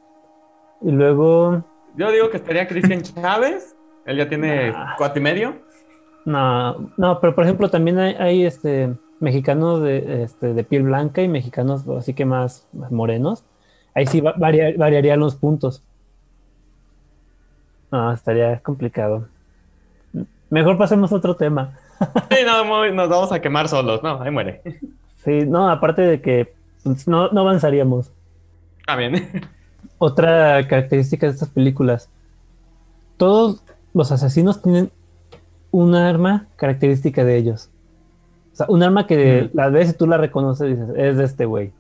[0.83, 1.65] Y luego,
[1.97, 3.75] Yo digo que estaría Cristian Chávez.
[4.05, 4.97] Él ya tiene Nah.
[4.99, 5.55] cuatro y medio.
[6.27, 11.23] no, no, pero por ejemplo también hay, hay, este mexicanos de, este, de piel blanca
[11.23, 13.45] y mexicanos así que más morenos.
[13.95, 15.83] Ahí sí va- varia- variarían los puntos.
[17.91, 19.27] No, estaría complicado.
[20.51, 21.79] Mejor pasemos a otro tema.
[22.31, 24.03] Sí, no, muy- nos vamos a quemar solos.
[24.03, 24.63] No, ahí muere.
[25.25, 28.13] Sí, no, aparte de que pues, no, no avanzaríamos.
[28.89, 29.15] Está bien.
[29.99, 32.09] Otra característica de estas películas.
[33.19, 34.91] Todos los asesinos tienen
[35.71, 37.69] un arma característica de ellos.
[38.55, 39.57] O sea, un arma que Mm.
[39.57, 41.73] la ves y tú la reconoces y dices, es de este güey.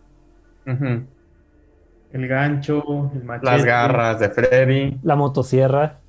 [0.66, 3.46] El gancho, el machete.
[3.52, 4.98] Las garras de Freddy.
[5.02, 6.00] La motosierra.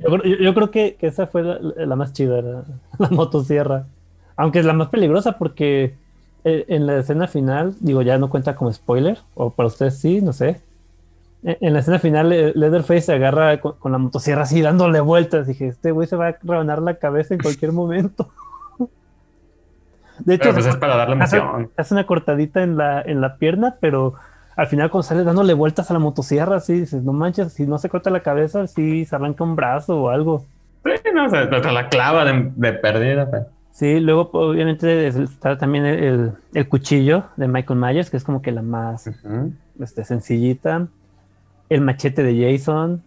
[0.00, 2.64] Yo, creo- yo- yo creo que, que esa fue la, la más chida, la,
[2.98, 3.86] la motosierra.
[4.36, 5.94] Aunque es la más peligrosa porque
[6.44, 10.32] en la escena final, digo, ya no cuenta como spoiler, o para ustedes sí, no
[10.32, 10.60] sé.
[11.44, 15.00] En en la escena final, eh, Leatherface se agarra con, con la motosierra así dándole
[15.00, 15.46] vueltas.
[15.46, 18.28] Dije, este güey se va a rebanar la cabeza en cualquier momento.
[20.18, 21.42] De hecho, Pero pues es para darle hace,
[21.76, 24.14] hace una cortadita en la, en la pierna, pero
[24.54, 27.78] al final cuando sale dándole vueltas a la motosierra, así dices, no manches, si no
[27.78, 30.44] se corta la cabeza, sí se arranca un brazo o algo.
[30.84, 33.28] Sí, no, se, se la clava de, de perdida.
[33.30, 38.24] pero- Sí, luego obviamente es- está también el, el- cuchillo de Michael Myers, que es
[38.24, 39.10] como que la más
[39.80, 40.88] este, sencillita.
[41.68, 43.02] El machete de Jason,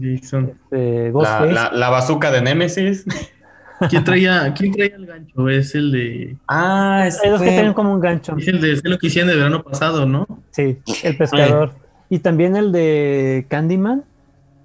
[0.00, 0.52] Jason.
[0.52, 1.52] este, La, Ghostface.
[1.52, 3.04] la, la bazooka de Nemesis.
[3.90, 5.48] ¿Quién traía, ¿Quién traía el gancho?
[5.48, 6.36] Es el de.
[6.48, 8.36] Ah, Hay dos que tienen como un gancho.
[8.36, 10.26] Es el de es lo que hicieron el verano pasado, ¿no?
[10.50, 11.72] Sí, el pescador.
[12.08, 14.04] Y también el de Candyman.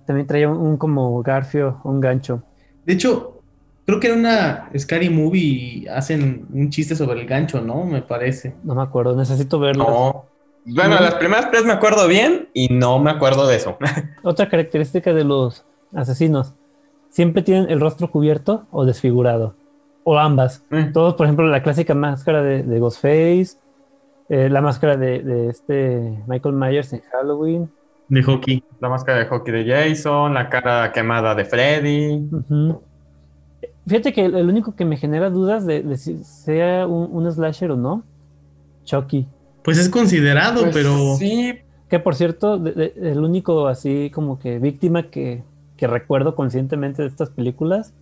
[0.05, 2.43] También traía un, un como garfio, un gancho.
[2.85, 3.32] De hecho,
[3.85, 7.85] creo que en una Scary Movie hacen un chiste sobre el gancho, ¿no?
[7.85, 8.55] Me parece.
[8.63, 9.85] No me acuerdo, necesito verlo.
[9.85, 10.25] No.
[10.65, 13.77] Bueno, las primeras tres me acuerdo bien y no me acuerdo de eso.
[14.23, 16.53] Otra característica de los asesinos.
[17.09, 19.55] Siempre tienen el rostro cubierto o desfigurado.
[20.05, 20.63] O ambas.
[20.69, 20.91] Mm.
[20.93, 23.57] Todos, por ejemplo, la clásica máscara de, de Ghostface.
[24.29, 27.69] eh, la máscara de, de este Michael Myers en Halloween.
[28.07, 28.63] De hockey.
[28.79, 32.27] La máscara de hockey de Jason, la cara quemada de Freddy.
[32.31, 32.81] Ujú.
[33.87, 37.71] Fíjate que el, único que me genera dudas de, de si sea un, un slasher
[37.71, 38.03] o no,
[38.85, 39.27] Chucky.
[39.63, 41.15] Pues es considerado, Pues pero.
[41.17, 41.53] Sí,
[41.89, 45.43] Que por cierto, de- de- el único así como que víctima que,
[45.77, 47.93] que recuerdo conscientemente de estas películas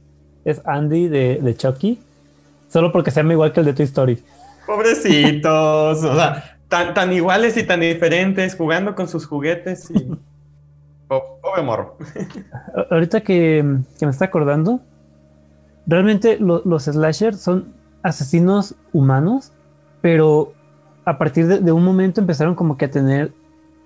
[0.46, 2.00] es Andy de, de Chucky.
[2.70, 4.24] Solo porque se llama igual que el de Toy Story.
[4.66, 6.04] pobrecitos.
[6.04, 10.00] o sea, tan, tan iguales y tan diferentes, jugando con sus juguetes y.
[11.08, 11.98] Po- Pobre morro.
[12.90, 14.80] Ahorita que, que me está acordando,
[15.88, 19.52] realmente lo- los slashers son asesinos humanos,
[20.02, 20.54] pero
[21.06, 23.32] a partir de, de un momento empezaron como que a tener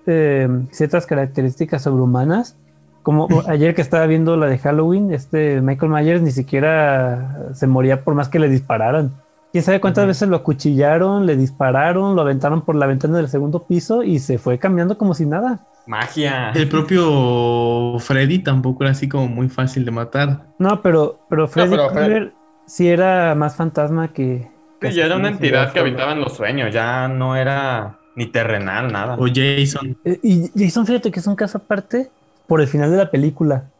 [0.06, 2.56] eh, ciertas características sobrehumanas.
[3.02, 8.02] Como ayer que estaba viendo la de Halloween, este Michael Myers ni siquiera se moría
[8.02, 9.12] por más que le dispararan.
[9.52, 13.66] Quién sabe cuántas veces lo acuchillaron, le dispararon, lo aventaron por la ventana del segundo
[13.66, 15.60] piso y se fue cambiando como si nada.
[15.86, 16.50] Magia.
[16.50, 20.46] El propio Freddy tampoco era así como muy fácil de matar.
[20.58, 22.32] No, pero, pero Freddy pero Krueger
[22.66, 24.50] sí era más fantasma que.
[24.80, 28.26] que Sí, ya era una entidad que habitaba en los sueños, ya no era ni
[28.26, 29.16] terrenal, nada.
[29.18, 29.96] O Jason.
[30.04, 32.10] Eh, Y Jason, fíjate que es un caso aparte
[32.46, 33.70] por el final de la película.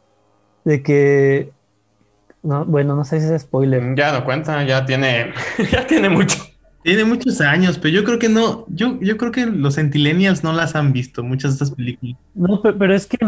[0.65, 1.53] De que.
[2.47, 3.83] No, bueno, no sé si es spoiler.
[3.83, 5.33] Mm, Ya no cuenta, ya tiene,
[5.73, 6.39] ya tiene mucho.
[6.83, 8.65] Tiene muchos años, pero yo creo que no.
[8.69, 12.17] Yo, yo creo que los centilenials no las han visto, muchas de estas películas.
[12.35, 13.19] No, pe- pero, es que.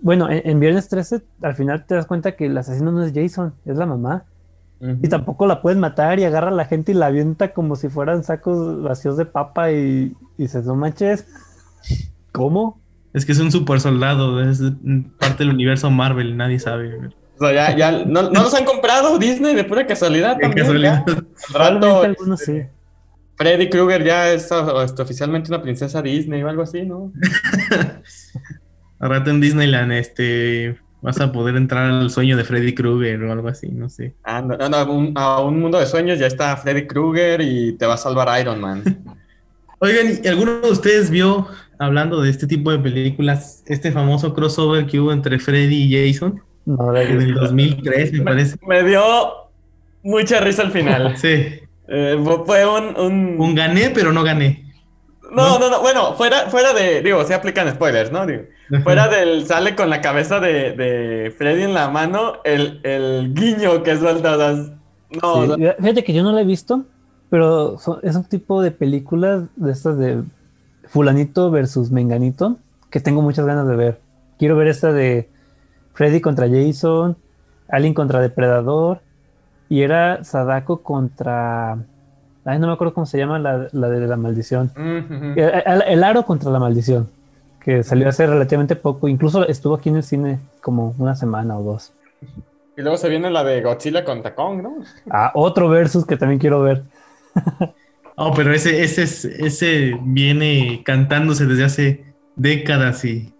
[0.00, 3.12] Bueno, en, en Viernes 13, al final te das cuenta que el asesino no es
[3.14, 4.24] Jason, es la mamá.
[5.02, 7.88] Y tampoco la puedes matar y agarra a la gente y la avienta como si
[7.88, 11.26] fueran sacos vacíos de papa y, y dices, no manches.
[12.32, 12.78] ¿Cómo?
[13.14, 14.60] Es que es un super soldado, es
[15.18, 16.98] parte del universo Marvel, nadie sabe.
[17.38, 20.66] O sea, ya, ya, no, no los han comprado Disney de pura casualidad también.
[20.66, 21.04] casualidad.
[21.52, 22.62] rato, algunos sí.
[23.36, 27.12] Freddy Krueger ya es ah, este, oficialmente una princesa Disney o algo así, ¿no?
[28.98, 33.32] Al rato en Disneyland, este, vas a poder entrar al sueño de Freddy Krueger o
[33.32, 34.14] algo así, no sé.
[34.24, 37.74] Ah, no, no, a, un, a un mundo de sueños ya está Freddy Krueger y
[37.74, 38.82] te va a salvar Iron Man.
[39.80, 41.46] Oigan, ¿y alguno de ustedes vio,
[41.78, 46.42] hablando de este tipo de películas, este famoso crossover que hubo entre Freddy y Jason?
[46.66, 48.56] No, la En el 2003, me parece.
[48.66, 49.02] Me dio
[50.02, 51.16] mucha risa al final.
[51.16, 54.64] Sí, Eh, fue un, un- un gané, pero no gané.
[55.30, 58.26] No, no, no, bueno, fuera, fuera de, digo, se aplican spoilers, ¿no?
[58.26, 58.42] Digo,
[58.84, 63.82] fuera del, sale con la cabeza de, de Freddy en la mano, el, el guiño
[63.82, 64.66] que suelta, o sea, no,
[65.46, 66.84] Sí, o sea, Fíjate que yo no la he visto,
[67.30, 70.22] pero son- es un tipo de películas de estas de
[70.88, 72.56] fulanito versus menganito
[72.90, 74.00] que tengo muchas ganas de ver.
[74.38, 75.28] Quiero ver esta de
[75.96, 77.16] Freddy contra Jason,
[77.68, 79.00] Alien contra Depredador
[79.68, 81.78] y era Sadako contra...
[82.44, 84.70] Ay, no me acuerdo cómo se llama la, la de la maldición.
[84.76, 87.08] El, el- el aro contra la maldición,
[87.60, 89.08] que salió hace relativamente poco.
[89.08, 91.92] Incluso estuvo aquí en el cine como una semana o dos.
[92.76, 94.76] Y luego se viene la de Godzilla contra Kong, ¿no?
[95.10, 96.82] Ah, otro versus que también quiero ver.
[98.18, 102.04] Oh, pero ese, ese, es- ese viene cantándose desde hace
[102.34, 103.30] décadas y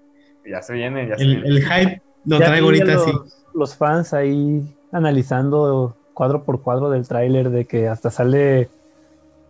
[0.44, 1.48] Ya se viene, ya se el, viene.
[1.48, 3.12] el hype lo Ya traigo ahorita así.
[3.12, 8.68] los, los fans ahí analizando cuadro por cuadro del tráiler de que hasta sale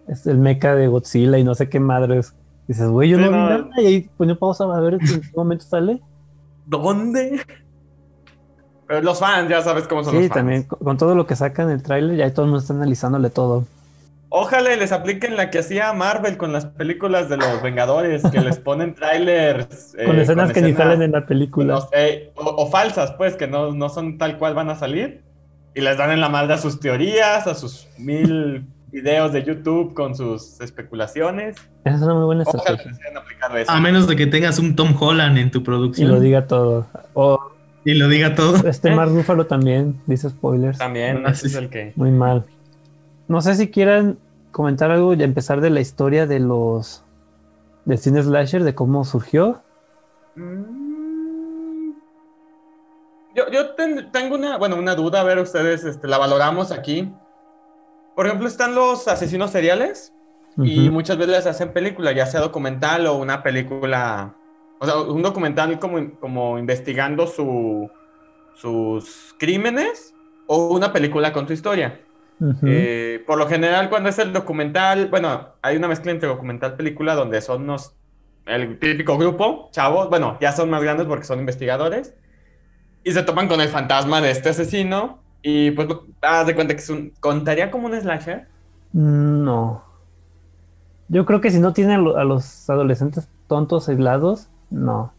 [0.09, 2.35] es el mecha de Godzilla y no sé qué madres.
[2.69, 3.49] Dices, güey, yo Sí, no vi no.
[3.51, 6.01] nada y ahí pone pausa a ver en qué momento sale.
[6.67, 7.41] ¿Dónde?
[8.89, 10.35] Pero los fans, ya sabes cómo son Sí, los fans.
[10.35, 13.31] también con, con todo lo que sacan el tráiler, ya todo el mundo está analizándole
[13.31, 13.65] todo.
[14.39, 18.41] Ojalá y les apliquen la que hacía Marvel con las películas de los Vengadores, que
[18.41, 19.95] les ponen trailers.
[19.99, 21.75] eh, con escenas que ni salen en la película.
[21.75, 25.23] no sé, o, o falsas, pues, que no, no son tal cual van a salir.
[25.75, 29.95] Y les dan en la madre a sus teorías, a sus mil videos de YouTube
[29.95, 31.57] con sus especulaciones.
[31.85, 33.19] Esa es una muy buena Ojalá estrategia.
[33.19, 33.71] aplicado eso.
[33.73, 36.09] A menos de que tengas un Tom Holland en tu Y producción.
[36.11, 36.87] lo diga todo.
[37.15, 37.41] O
[37.85, 38.67] Y lo diga todo.
[38.69, 40.77] este Mark Ruffalo también dice spoilers.
[40.79, 41.93] También, Ah, ese es el que...
[41.97, 42.45] Muy mal.
[43.29, 44.19] No sé si quieran
[44.57, 47.05] comentar algo y empezar de la historia de los
[47.85, 49.63] del cine slasher, de cómo surgió.
[50.35, 51.91] Mm.
[53.35, 57.13] Yo, yo ten- tengo una, bueno, una duda, a ver ustedes, este, la valoramos aquí.
[58.15, 60.15] Por ejemplo, están los asesinos seriales
[60.57, 64.35] y muchas veces les hacen película, ya sea documental o una película,
[64.81, 67.91] o sea, un documental como, como investigando su,
[68.55, 70.15] sus crímenes
[70.47, 72.01] o una película con su historia.
[72.65, 76.77] Eh, por lo general, cuando es el documental, bueno, hay una mezcla entre documental y
[76.77, 77.95] película donde son unos,
[78.47, 82.15] el típico grupo, chavos, bueno, ya son más grandes porque son investigadores,
[83.05, 85.89] y se topan con el fantasma de este asesino, y pues
[86.23, 88.47] haz de cuenta que es un, ¿contaría como un slasher?
[88.93, 89.85] No.
[91.09, 95.13] Yo creo que si no tiene a, lo- a los adolescentes tontos aislados, no.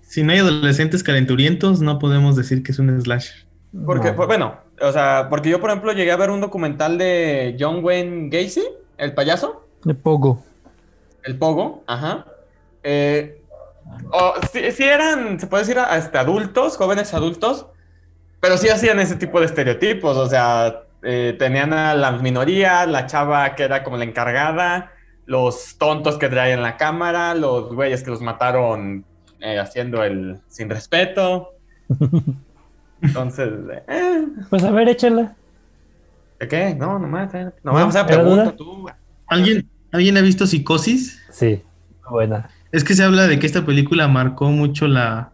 [0.00, 3.46] Si no hay adolescentes calenturientos, no podemos decir que es un slasher.
[3.84, 4.16] Porque, No.
[4.16, 7.84] pues, bueno, o sea, porque yo, por ejemplo, llegué a ver un documental de John
[7.84, 8.64] Wayne Gacy,
[8.98, 10.42] el payaso, De Pogo.
[11.22, 12.26] El Pogo, ajá.
[12.82, 13.40] Eh,
[14.10, 17.66] o, sí, sí eran, se puede decir, hasta adultos, jóvenes adultos,
[18.40, 23.06] pero sí hacían ese tipo de estereotipos, o sea, eh, tenían a la minoría, la
[23.06, 24.92] chava que era como la encargada,
[25.26, 29.04] los tontos que traían la cámara, los güeyes que los mataron
[29.40, 31.54] eh, haciendo el sin respeto.
[33.04, 33.50] Entonces,
[33.88, 35.36] eh, Pues a ver, échala.
[36.40, 36.74] ¿de qué?
[36.74, 38.56] No, nomás, eh, No, nomás, o sea, ¿era pregunta duda?
[38.56, 38.86] tú.
[39.28, 41.20] ¿Alguien, ¿Alguien ha visto Psicosis?
[41.30, 41.62] Sí,
[42.10, 42.48] buena.
[42.72, 45.32] Es que se habla de que esta película marcó mucho la,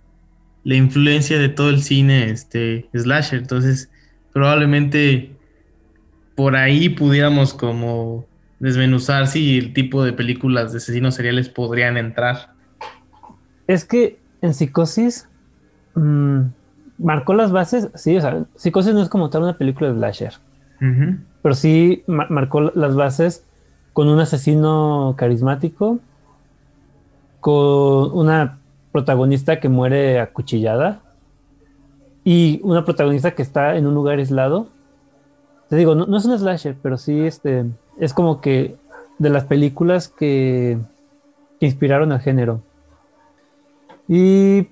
[0.65, 3.39] la influencia de todo el cine este, slasher.
[3.41, 3.91] Entonces,
[4.33, 5.33] probablemente
[6.35, 8.27] por ahí pudiéramos como
[8.59, 12.53] desmenuzar si el tipo de películas de asesinos seriales podrían entrar.
[13.67, 15.29] Es que en Psicosis
[15.95, 16.41] mm,
[17.03, 17.89] marcó las bases.
[17.95, 20.35] Sí, o sea, Psicosis no es como tal una película de slasher.
[21.43, 23.45] Pero sí ma- marcó las bases
[23.93, 25.99] con un asesino carismático,
[27.41, 28.59] con una
[28.93, 31.01] protagonista que muere acuchillada
[32.25, 34.69] y una protagonista que está en un lugar aislado.
[35.69, 37.67] Te digo, no, no es un slasher, pero sí este,
[37.99, 38.77] es como que
[39.19, 40.79] de las películas que,
[41.59, 42.63] que inspiraron al género.
[44.09, 44.63] Y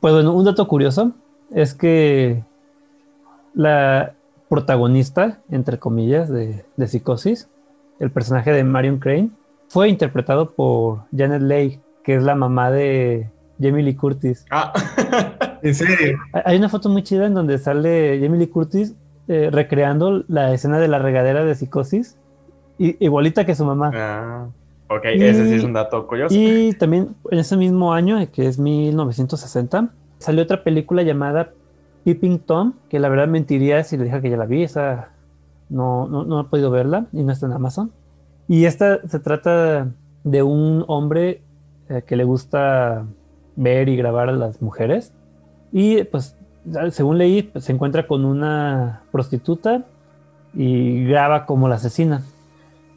[0.00, 1.12] pues bueno, un dato curioso
[1.52, 2.42] es que
[3.54, 4.12] la
[4.48, 7.48] protagonista, entre comillas, de, de Psicosis,
[7.98, 9.30] el personaje de Marion Crane,
[9.68, 13.28] fue interpretado por Janet Leigh, que es la mamá de
[13.60, 14.44] Jamie Lee Curtis.
[14.50, 14.72] Ah,
[15.62, 16.18] ¿En serio?
[16.32, 18.94] Hay- una foto muy chida en donde sale Jamie Lee Curtis
[19.28, 22.16] eh, recreando la escena de la regadera de Psicosis,
[22.78, 23.92] i- igualita que su mamá.
[23.94, 24.46] Ah,
[24.88, 26.34] ok, ese sí es un dato curioso.
[26.36, 31.50] Y también en ese mismo año, que es 1960, salió otra película llamada
[32.04, 35.10] Peeping Tom, que la verdad mentiría si le dije que ya la vi, esa
[35.68, 37.90] no, no, no he podido verla y no está en Amazon.
[38.48, 39.88] Y esta se trata
[40.24, 41.42] de un hombre
[41.88, 43.06] eh, que le gusta
[43.56, 45.12] ver y grabar a las mujeres.
[45.72, 46.36] Y pues,
[46.90, 49.84] según leí, pues, se encuentra con una prostituta
[50.52, 52.22] y graba como la asesina.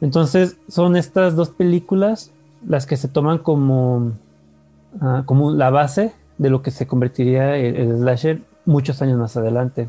[0.00, 2.32] Entonces, son estas dos películas
[2.66, 4.12] las que se toman como,
[5.00, 6.12] ah, como la base
[6.44, 9.88] de lo que se convertiría el, el slasher muchos años más adelante.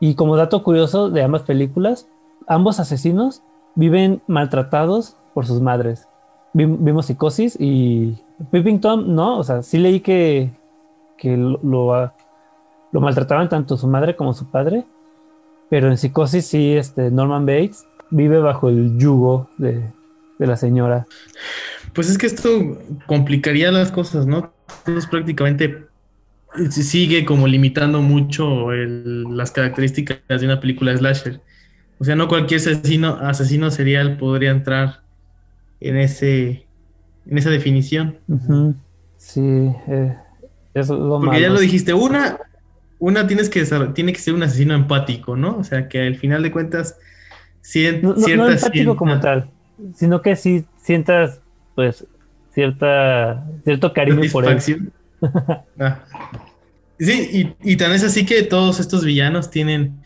[0.00, 2.08] Y como dato curioso de ambas películas,
[2.48, 3.42] ambos asesinos
[3.76, 6.08] viven maltratados por sus madres.
[6.52, 8.18] Vi- vimos psicosis y
[8.50, 10.50] Peeping Tom, no, o sea, sí leí que,
[11.16, 12.12] que lo, lo, ah,
[12.90, 14.84] lo maltrataban tanto su madre como su padre,
[15.70, 19.80] pero en psicosis sí, este, Norman Bates vive bajo el yugo de,
[20.40, 21.06] de la señora.
[21.92, 22.48] Pues es que esto
[23.06, 24.50] complicaría las cosas, ¿no?
[24.78, 25.86] Entonces prácticamente
[26.70, 31.40] sigue como limitando mucho el- las características de una película slasher.
[31.98, 35.00] O sea, no cualquier asesino, asesino serial podría entrar
[35.80, 36.66] en ese
[37.26, 38.18] en esa definición.
[39.16, 39.40] Sí,
[39.88, 40.14] eh,
[40.74, 42.38] es lo Porque ya lo dijiste, una,
[42.98, 43.64] una tienes que
[43.94, 45.56] tiene que ser un asesino empático, ¿no?
[45.56, 46.98] O sea, que al final de cuentas
[47.62, 49.50] sien- No, no- no cierta- empático sienta- como tal,
[49.94, 51.40] sino que sí sientas,
[51.74, 52.06] pues,
[52.54, 54.58] cierta, cierto cariño por él.
[55.80, 56.04] Ah.
[56.98, 60.04] Sí, y, y tan es así que todos estos villanos tienen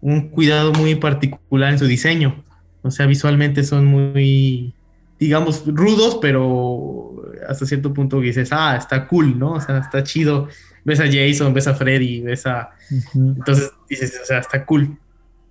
[0.00, 2.44] un cuidado muy particular en su diseño.
[2.82, 4.72] O sea, visualmente son muy,
[5.18, 9.54] digamos, rudos, pero hasta cierto punto dices, ah, está cool, ¿no?
[9.54, 10.48] O sea, está chido.
[10.84, 12.70] Ves a Jason, ves a Freddy, ves a...
[13.14, 14.98] Entonces dices, o sea, está cool.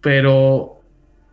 [0.01, 0.81] Pero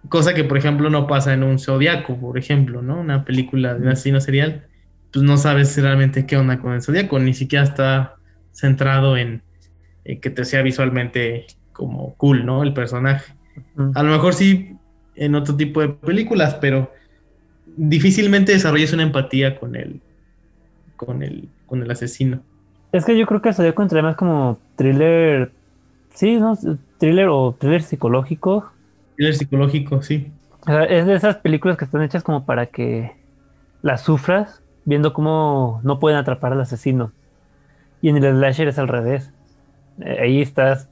[0.08, 3.00] cosa que, por ejemplo, no pasa en un Zodiaco, por ejemplo, ¿no?
[3.00, 4.66] Una película de un asesino serial,
[5.12, 8.16] pues no sabes realmente qué onda con el Zodiaco, ni siquiera está
[8.52, 9.42] centrado en,
[10.04, 12.62] que te sea visualmente como cool, ¿no?
[12.62, 13.34] El personaje.
[13.94, 14.76] A lo mejor sí
[15.14, 16.92] en otro tipo de películas, pero
[17.76, 20.00] difícilmente desarrollas una empatía con el,
[20.96, 22.40] con el, con el asesino.
[22.92, 25.50] Es que yo creo que Zodíaco entra más como thriller,
[26.14, 26.56] sí, ¿no?
[26.98, 28.70] Thriller o thriller psicológico.
[29.16, 30.30] Thriller psicológico, sí.
[30.88, 33.12] es de esas películas que están hechas como para que
[33.82, 37.12] las sufras viendo cómo no pueden atrapar al asesino.
[38.00, 39.32] Y en el slasher es al revés.
[40.00, 40.88] Eh, ahí estás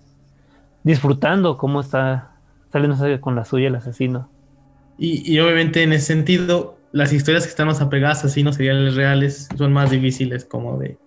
[0.82, 2.32] disfrutando cómo está
[2.70, 4.28] saliendo con la suya el asesino.
[4.98, 9.48] Y, obviamente en ese sentido, las historias que están más apegadas a asesinos seriales reales
[9.56, 10.98] son más difíciles como de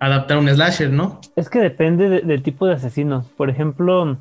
[0.00, 1.20] adaptar un slasher, ¿no?
[1.36, 3.26] Es que depende del tipo de asesino.
[3.36, 4.16] Por ejemplo,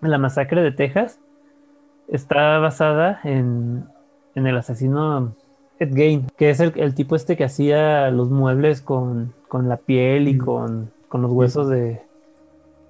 [0.00, 1.18] la masacre de Texas
[2.08, 3.86] está basada en,
[4.34, 5.34] el asesino
[5.80, 10.38] Ed Gein, que es el, tipo este que hacía los muebles con, la piel y
[10.38, 12.02] con, con los huesos de...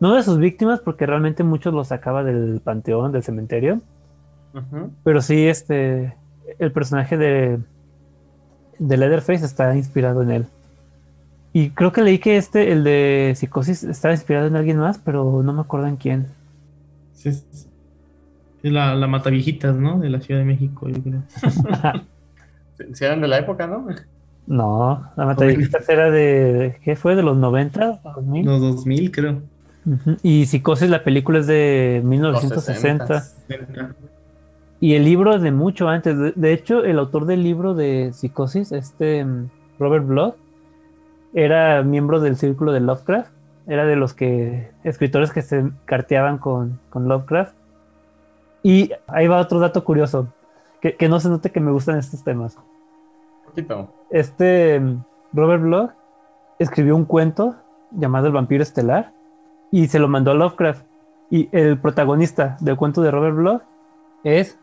[0.01, 3.81] No de sus víctimas, porque realmente muchos los sacaba del panteón, del cementerio
[5.05, 6.15] pero sí, este,
[6.59, 7.59] el personaje de,
[8.79, 10.47] de Leatherface está inspirado en él.
[11.53, 15.43] Y creo que leí que este, el de Psicosis, estaba inspirado en alguien más, pero
[15.43, 16.29] no me acuerdo en quién.
[17.13, 17.69] Sí, es
[18.63, 19.99] la, la Mataviejitas, ¿no?
[19.99, 21.23] De la Ciudad de México, yo creo.
[22.93, 23.87] Si eran de la época, ¿no?
[24.47, 27.15] No, la Mataviejitas era de, ¿qué fue?
[27.15, 28.03] ¿De los 90?
[28.03, 28.45] ¿2000?
[28.45, 29.43] Los 2000, creo.
[30.23, 33.25] Y Psicosis, la película es de 1960.
[34.81, 36.35] Y el libro es de mucho antes.
[36.35, 40.35] De, hecho, el autor del libro de Psicosis, este mm, Robert Blood,
[41.35, 43.31] era miembro del círculo de Lovecraft.
[43.67, 47.55] Era de los que escritores que se carteaban con, Lovecraft.
[48.63, 50.29] Y ahí va otro dato curioso,
[50.81, 52.59] que, no se note que me gustan estos temas.
[53.45, 53.89] Poquito.
[54.11, 55.91] Este mm, Robert Blood
[56.59, 57.57] escribió un cuento
[57.91, 59.13] llamado El vampiro estelar
[59.71, 60.85] y se lo mandó a Lovecraft.
[61.31, 63.61] Y el protagonista del cuento de Robert Blood
[64.25, 64.59] es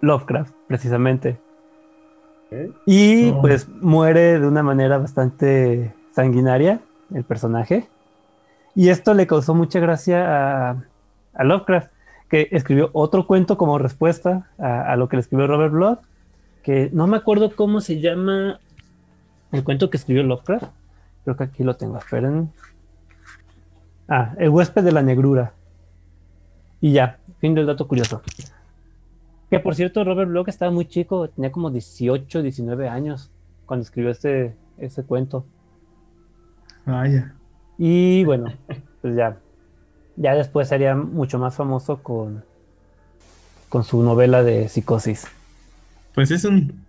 [0.00, 1.38] Lovecraft, precisamente.
[2.86, 6.80] Y pues muere de una manera bastante sanguinaria
[7.14, 7.88] el personaje.
[8.74, 11.90] Y esto le causó mucha gracia a, Lovecraft,
[12.28, 15.98] que escribió otro cuento como respuesta a, lo que le escribió Robert Blood,
[16.62, 18.60] que no me acuerdo cómo se llama
[19.52, 20.70] el cuento que escribió Lovecraft.
[21.24, 22.52] Creo que aquí lo tengo, esperen.
[24.08, 25.52] Ah, El huésped de la negrura.
[26.80, 28.22] Y ya, fin del dato curioso.
[29.50, 33.30] Que por cierto, Robert Bloch estaba muy chico, tenía como 18, 19 años
[33.64, 35.46] cuando escribió este, ese cuento.
[36.84, 37.34] Vaya.
[37.78, 38.52] Y bueno,
[39.00, 39.38] pues ya.
[40.20, 42.44] Ya después sería mucho más famoso con,
[43.68, 45.26] con su novela de psicosis.
[46.14, 46.84] Pues es un,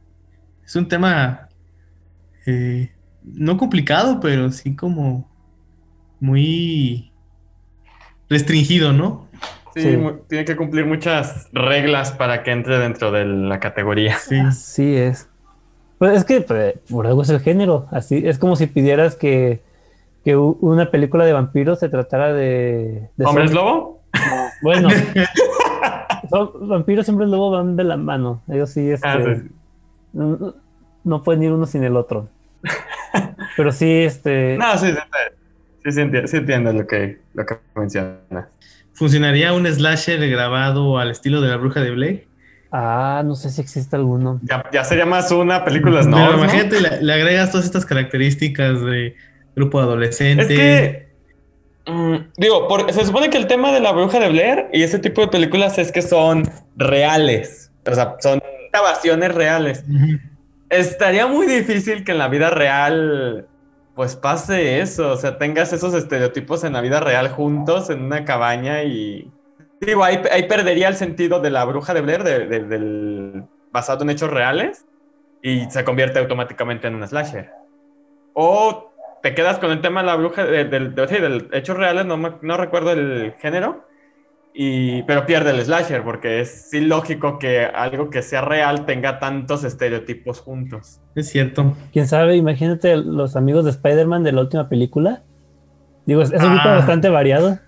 [0.66, 1.48] es un tema
[2.46, 2.92] eh,
[3.24, 5.30] no complicado, pero sí como
[6.20, 7.12] muy
[8.30, 9.28] restringido, ¿no?
[9.76, 14.18] Sí, tiene que cumplir muchas reglas para que entre dentro de la categoría.
[14.18, 15.30] Sí, así es.
[16.00, 17.88] Pues es que pues, por algo es el género.
[17.92, 19.62] Así es como si pidieras que,
[20.36, 23.10] una película de vampiros se tratara de.
[23.24, 24.02] ¿Hombres lobo?
[24.62, 24.90] Bueno,
[26.62, 28.42] vampiros y hombres lobo van de la mano.
[28.48, 29.20] Ellos sí, este, ah,
[30.14, 32.30] No, pueden ir uno sin el otro.
[33.56, 34.58] Pero sí, este.
[34.58, 34.92] No, sí,
[35.84, 38.48] sí, sí, sí, entiendo lo que, lo que mencionas.
[38.94, 42.30] ¿Funcionaría un slasher grabado al estilo de la bruja de Blake?
[42.72, 44.40] Ah, no sé si existe alguno.
[44.44, 46.18] Ya, sería más una película no.
[46.18, 49.16] Pero imagínate, le, agregas todas estas características de
[49.60, 50.41] grupo adolescente.
[50.43, 51.10] Es que.
[51.91, 55.22] Mm, digo, se supone que el tema de la bruja de Blair y ese tipo
[55.22, 56.43] de películas es que son
[56.76, 57.72] reales.
[57.86, 58.41] O sea, son
[58.72, 59.84] grabaciones reales.
[60.70, 63.47] Estaría muy difícil que en la vida real
[63.99, 68.24] pues pase eso, o sea, tengas esos estereotipos en la vida real juntos en una
[68.24, 69.30] cabaña y...
[69.82, 73.43] Digo, ahí, perdería el sentido de la bruja de Blair, del,
[73.74, 74.86] basado en hechos reales,
[75.41, 77.51] y se convierte automáticamente en un slasher.
[78.32, 78.89] O
[79.22, 82.92] te quedas con el tema de la bruja, del de, hechos reales, no, no recuerdo
[82.92, 83.86] el género,
[84.54, 89.64] y, pero pierde el slasher porque es ilógico que algo que sea real tenga tantos
[89.64, 91.00] estereotipos juntos.
[91.16, 91.76] Es cierto.
[91.94, 95.24] Quién sabe, imagínate los amigos de Spider-Man de la última película.
[96.06, 96.76] Digo, es un grupo ah.
[96.76, 97.60] bastante variado.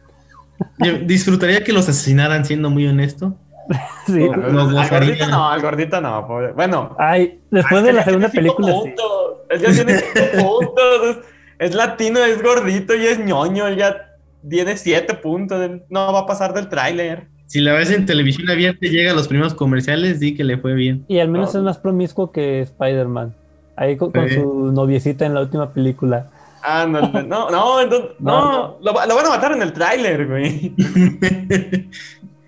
[0.80, 3.36] Yo disfrutaría que los asesinaran, siendo muy honesto.
[4.08, 4.20] Sí.
[4.20, 6.28] Lo- Al gordito no, al gordito no.
[6.28, 6.52] pobre.
[6.52, 8.74] Bueno, Ay, después Ay, de la es que segunda película, sí.
[8.74, 9.32] puntos.
[9.50, 11.18] Es que tiene cinco puntos.
[11.62, 13.68] Es, latino, es gordito y es ñoño.
[13.68, 14.16] Él ya
[14.50, 15.62] tiene siete puntos.
[15.62, 17.28] Él No va a pasar del tráiler.
[17.46, 20.58] Si la ves en televisión abierta y llega a los primeros comerciales, di que le
[20.58, 21.06] fue bien.
[21.08, 21.60] Y al menos No.
[21.60, 23.36] es más promiscuo que Spider-Man.
[23.76, 26.30] Ahí con, con su noviecita en la última película.
[26.64, 29.62] Ah, no, no, no, no, entonces- No, no, Lo, va- lo van a matar en
[29.62, 30.74] el tráiler, güey.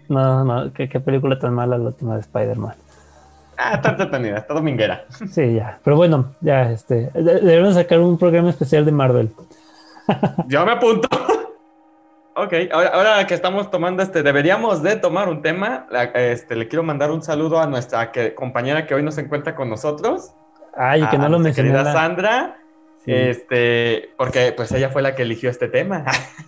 [0.09, 2.76] No, no, qué, qué película tan mala la última de Spider-Man.
[3.66, 5.05] Ah, está entretenida, está dominguera.
[5.32, 5.80] Sí, ya.
[5.84, 7.09] Pero bueno, ya, este.
[7.14, 9.30] de- Debemos sacar un programa especial de Marvel.
[10.47, 11.07] Yo me apunto.
[12.36, 15.88] Ok, ahora, ahora que estamos tomando este, deberíamos de tomar un tema.
[16.16, 19.70] Este, le quiero mandar un saludo a nuestra que- compañera que hoy nos encuentra con
[19.70, 20.32] nosotros.
[20.76, 21.70] Ay, que no lo mencioné.
[21.70, 22.57] en querida Sandra.
[23.05, 23.11] Sí.
[23.14, 26.03] Este, porque pues ella fue la que eligió este tema.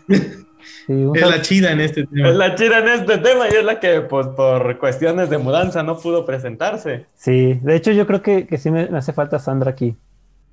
[0.87, 2.29] Sí, un Es la chida en este tema.
[2.29, 5.83] es la chida en este tema y es la que pues por cuestiones de mudanza
[5.83, 7.05] no pudo presentarse.
[7.15, 9.95] sí, de hecho yo creo que, que sí me, me hace falta Sandra aquí.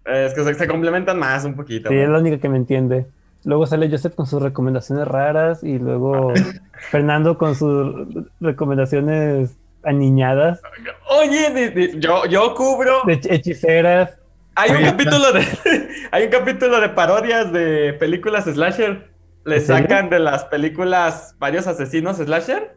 [0.05, 1.89] Es que se, se complementan más un poquito.
[1.89, 3.07] Sí, es la única que me entiende.
[3.45, 6.33] Luego sale Joseph con sus recomendaciones raras y luego
[6.91, 8.07] Fernando con sus
[8.41, 10.61] recomendaciones aniñadas
[11.11, 13.03] Oye, yo, yo cubro.
[13.05, 14.19] de hech- hechiceras.
[14.55, 15.43] Hay un capítulo de
[16.11, 19.11] hay un capítulo de parodias de películas slasher.
[19.45, 22.77] Le sacan de las películas varios asesinos slasher.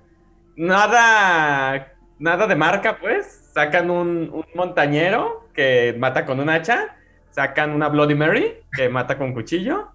[0.56, 3.52] Nada nada de marca, pues.
[3.54, 6.96] Sacan un, un montañero que mata con un hacha.
[7.30, 9.90] Sacan una Bloody Mary que mata con cuchillo.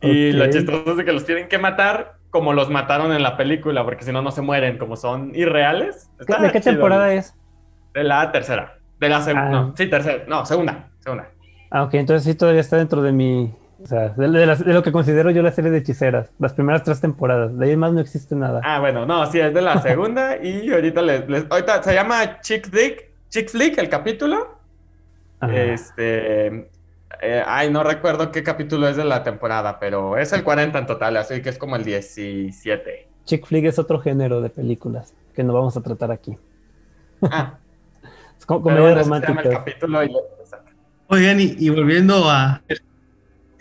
[0.00, 0.36] Y Ok.
[0.36, 4.04] lo chistoso es que los tienen que matar como los mataron en la película, porque
[4.04, 6.10] si no, no se mueren, como son irreales.
[6.18, 6.72] Está ¿De qué chido.
[6.72, 7.34] temporada es?
[7.92, 8.78] De la tercera.
[8.98, 9.46] De la segunda.
[9.46, 9.50] Ah.
[9.50, 10.24] No, sí, tercera.
[10.26, 10.88] No, segunda.
[11.00, 11.28] Segunda.
[11.70, 13.54] Ah, ok, entonces sí todavía está dentro de mi...
[13.82, 16.30] O sea, de, de las- de lo que considero yo la serie de hechiceras.
[16.38, 17.56] Las primeras tres temporadas.
[17.58, 18.60] De ahí en más no existe nada.
[18.64, 22.40] Ah, bueno, no, sí, es de la segunda y ahorita les, les- ahorita se llama
[22.40, 24.58] Chick Flick, Chick Flick el capítulo.
[25.40, 25.56] Ajá.
[25.56, 26.46] Este,
[27.20, 30.86] eh, ay, no recuerdo qué capítulo es de la temporada, pero es el 40 en
[30.86, 33.08] total, así que es como el 17.
[33.24, 36.36] Chick flick es otro género de películas que no vamos a tratar aquí.
[37.22, 37.54] Ah,
[38.38, 39.58] Es como pero comedia bueno, ese se llama el romántica.
[39.58, 40.16] capítulo y.
[41.08, 42.60] Oigan, y, y volviendo a.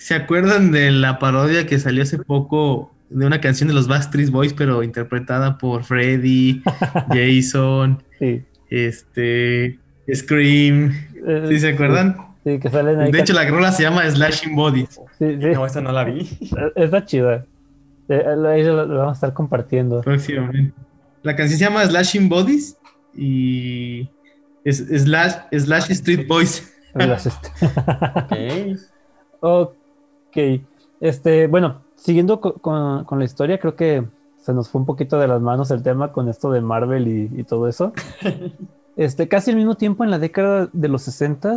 [0.02, 4.32] ¿Se acuerdan de la parodia que salió hace poco de una canción de los Backstreet
[4.32, 6.64] Boys, pero interpretada por Freddy,
[7.10, 8.42] Jason, Sí.
[8.72, 9.78] este,
[10.12, 10.92] Scream?
[11.28, 12.18] Eh, ¿Sí se acuerdan?
[12.44, 13.12] Sí, que salen ahí.
[13.12, 14.90] De hecho, la rola se llama Slashing Bodies.
[15.20, 15.46] Sí, sí.
[15.54, 16.28] No, esa no la vi.
[16.76, 17.46] Está chida.
[18.10, 20.02] Eh, Ahí lo, lo vamos a estar compartiendo.
[20.02, 20.74] Próximamente.
[21.22, 22.76] La canción se llama Slashing Bodies
[23.16, 24.10] y
[24.66, 26.74] es Slash, Slash Street Boys.
[26.96, 27.50] Las este-
[29.44, 29.72] Ok.
[30.32, 30.62] Ok.
[31.00, 34.08] Este, bueno, siguiendo co- con, con la historia, creo que
[34.38, 37.40] se nos fue un poquito de las manos el tema con esto de Marvel y,
[37.40, 37.94] y todo eso.
[38.98, 41.56] Este, casi al mismo tiempo, en la década de los 60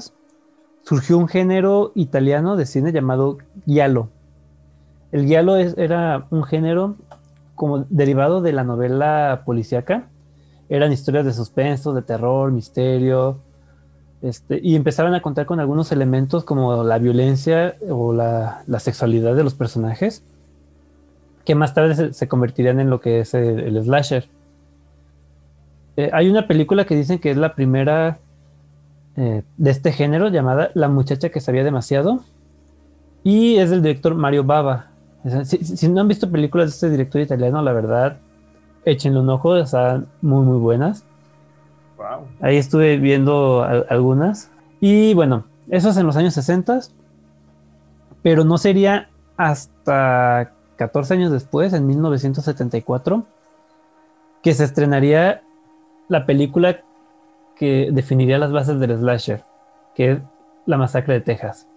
[0.85, 4.09] surgió un género italiano de cine llamado giallo.
[5.13, 6.97] El giallo es- era un género
[7.55, 10.09] como derivado de la novela policíaca.
[10.69, 13.39] Eran historias de suspenso, de terror, misterio,
[14.25, 19.45] este, y empezaban a contar con algunos elementos como la violencia o la, sexualidad de
[19.45, 20.23] los personajes,
[21.45, 24.27] que más tarde se, convertirían en lo que es el, slasher.
[25.99, 28.19] Eh, hay una película que dicen que es la primera
[29.19, 32.25] eh, de este género llamada La muchacha que sabía demasiado
[33.25, 34.87] y es del director Mario Bava.
[35.45, 38.17] Si, si no han visto películas de este director italiano, la verdad,
[38.87, 41.05] échenle un ojo, están muy muy buenas.
[42.41, 44.51] Ahí estuve viendo al- algunas.
[44.81, 46.81] Y bueno, eso es en los años 60,
[48.23, 53.25] pero no sería hasta 14 años después, en 1974,
[54.43, 55.43] que se estrenaría
[56.09, 56.81] la película
[57.57, 59.43] que definiría las bases del slasher,
[59.95, 60.19] que es
[60.67, 61.69] La Masacre de Texas.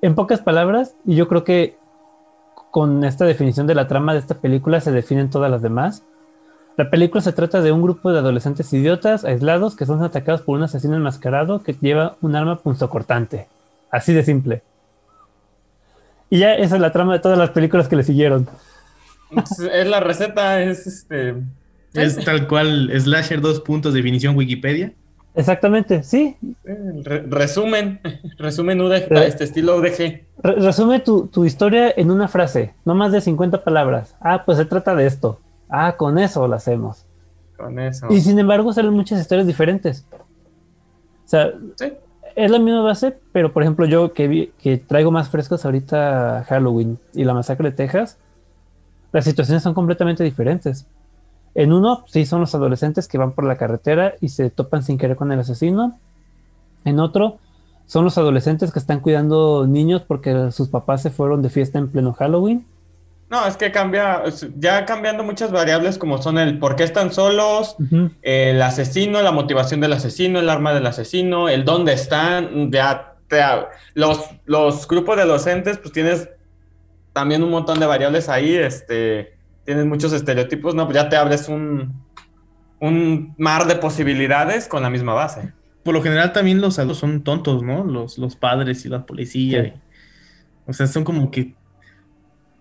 [0.00, 1.76] En pocas palabras, y yo creo que
[2.70, 6.04] con esta definición de la trama de esta película se definen todas las demás.
[6.78, 10.56] La película se trata de un grupo de adolescentes idiotas aislados que son atacados por
[10.56, 13.48] un asesino enmascarado que lleva un arma punzocortante.
[13.90, 14.62] Así de simple.
[16.30, 18.46] Y ya esa es la trama de todas las películas que le siguieron.
[19.72, 21.34] Es la receta, es este.
[21.94, 24.92] Es tal cual Slasher dos puntos definición Wikipedia.
[25.34, 26.36] Exactamente, sí.
[26.64, 28.00] re- resumen,
[28.38, 29.26] resumen UDG, Eh.
[29.26, 29.98] este estilo UDG.
[30.42, 34.14] Re- resume tu, tu historia en una frase, no más de 50 palabras.
[34.20, 35.40] Ah, pues se trata de esto.
[35.68, 37.04] Ah, con eso lo hacemos.
[37.56, 38.06] Con eso.
[38.10, 40.06] Y sin embargo salen muchas historias diferentes.
[40.12, 41.92] O sea, Sí.
[42.36, 46.44] es la misma base, pero por ejemplo yo que, vi- que traigo más frescos ahorita
[46.48, 48.16] Halloween y la masacre de Texas,
[49.12, 50.86] las situaciones son completamente diferentes.
[51.54, 54.96] En uno, sí, son los adolescentes que van por la carretera y se topan sin
[54.98, 55.98] querer con el asesino.
[56.84, 57.38] En otro,
[57.86, 61.88] son los adolescentes que están cuidando niños porque sus papás se fueron de fiesta en
[61.88, 62.64] pleno Halloween.
[63.30, 64.22] No, es que cambia,
[64.56, 67.76] ya cambiando muchas variables como son el por qué están solos,
[68.22, 73.16] el asesino, la motivación del asesino, el arma del asesino, el dónde están, ya,
[73.92, 76.30] los, los grupos de adolescentes, pues tienes
[77.12, 79.34] también un montón de variables ahí, este,
[79.66, 80.86] tienes muchos estereotipos, ¿no?
[80.86, 81.92] Pues ya te abres un,
[82.80, 85.52] un mar de posibilidades con la misma base.
[85.82, 87.84] Por lo general también los adultos son tontos, ¿no?
[87.84, 89.74] Los, los padres y la policía.
[90.66, 91.57] o sea, son como que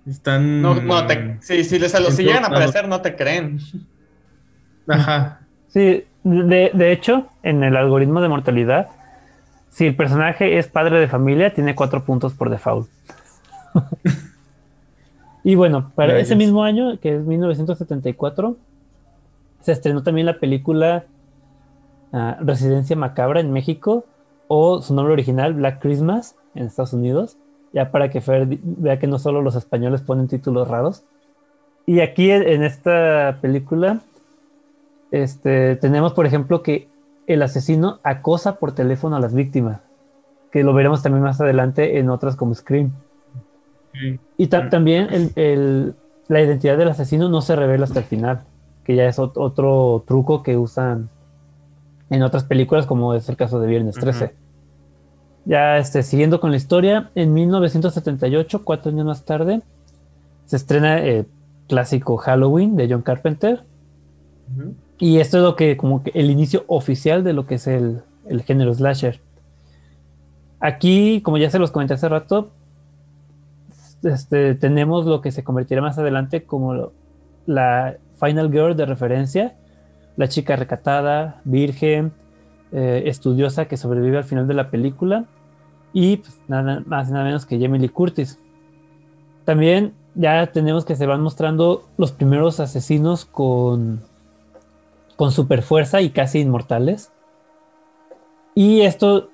[0.08, 0.62] están.
[0.62, 3.60] No, no te, sí, les, si llegan a aparecer, no te creen.
[4.88, 5.42] Ajá.
[5.68, 8.90] Sí, de, de, hecho, en el algoritmo de mortalidad,
[9.70, 12.90] si el personaje es padre de familia, tiene cuatro puntos por default.
[15.44, 18.58] y bueno, para ese mismo año, que es 1974,
[19.62, 21.06] se estrenó también la película
[22.14, 24.06] ah, Residencia Macabra en México,
[24.48, 27.38] o su nombre original, Black Christmas, en Estados Unidos
[27.74, 31.04] ya para que Fer vea que no solo los españoles ponen títulos raros.
[31.86, 34.02] Y aquí en esta película
[35.12, 36.90] este, tenemos, por ejemplo, que
[37.28, 39.82] el asesino acosa por teléfono a las víctimas,
[40.52, 42.92] que lo veremos también más adelante en otras como Scream.
[44.38, 45.32] Y también
[46.28, 48.44] la identidad del asesino no se revela hasta el final,
[48.84, 51.10] que ya es otro truco que usan
[52.10, 54.34] en otras películas, como es el caso de Viernes 13.
[55.48, 59.62] Ya este, siguiendo con la historia, en 1978, cuatro años más tarde,
[60.46, 61.26] se estrena el
[61.70, 63.64] clásico Halloween de John Carpenter.
[64.98, 68.04] Y esto es lo que, como que el inicio oficial de lo que es el,
[68.46, 69.22] género slasher.
[70.60, 72.50] Aquí, como ya se los comenté hace rato,
[74.04, 76.92] este, tenemos lo que se convertirá más adelante como
[77.46, 79.56] la Final Girl de referencia,
[80.18, 82.12] la chica recatada, virgen,
[82.74, 85.26] eh, estudiosa que sobrevive al final de la película
[85.94, 88.40] y pues, nada más y nada menos que Jamie Lee Curtis.
[89.46, 94.02] También ya tenemos que se van mostrando los primeros asesinos con,
[95.16, 97.12] con super fuerza y casi inmortales.
[98.56, 99.30] Y esto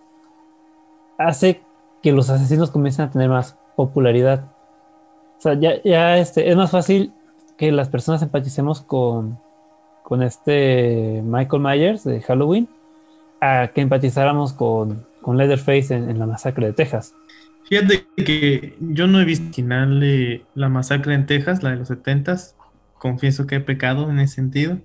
[1.17, 1.61] hace
[2.01, 4.51] que los asesinos comiencen a tener más popularidad.
[5.37, 7.13] O sea, ya, ya este, es más fácil
[7.57, 9.39] que las personas empaticemos con,
[10.03, 12.67] con este Michael Myers de Halloween
[13.39, 17.15] a que empatizáramos con, con Leatherface en, la masacre de Texas.
[17.67, 21.87] Fíjate que yo no he visto original de la masacre en Texas, la de los
[21.87, 22.37] 70
[22.99, 24.77] Confieso que he pecado en ese sentido.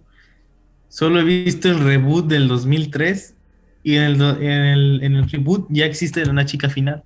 [0.89, 3.36] Solo he visto el reboot del 2003
[3.82, 7.05] y en el, en el, reboot ya existe una chica final.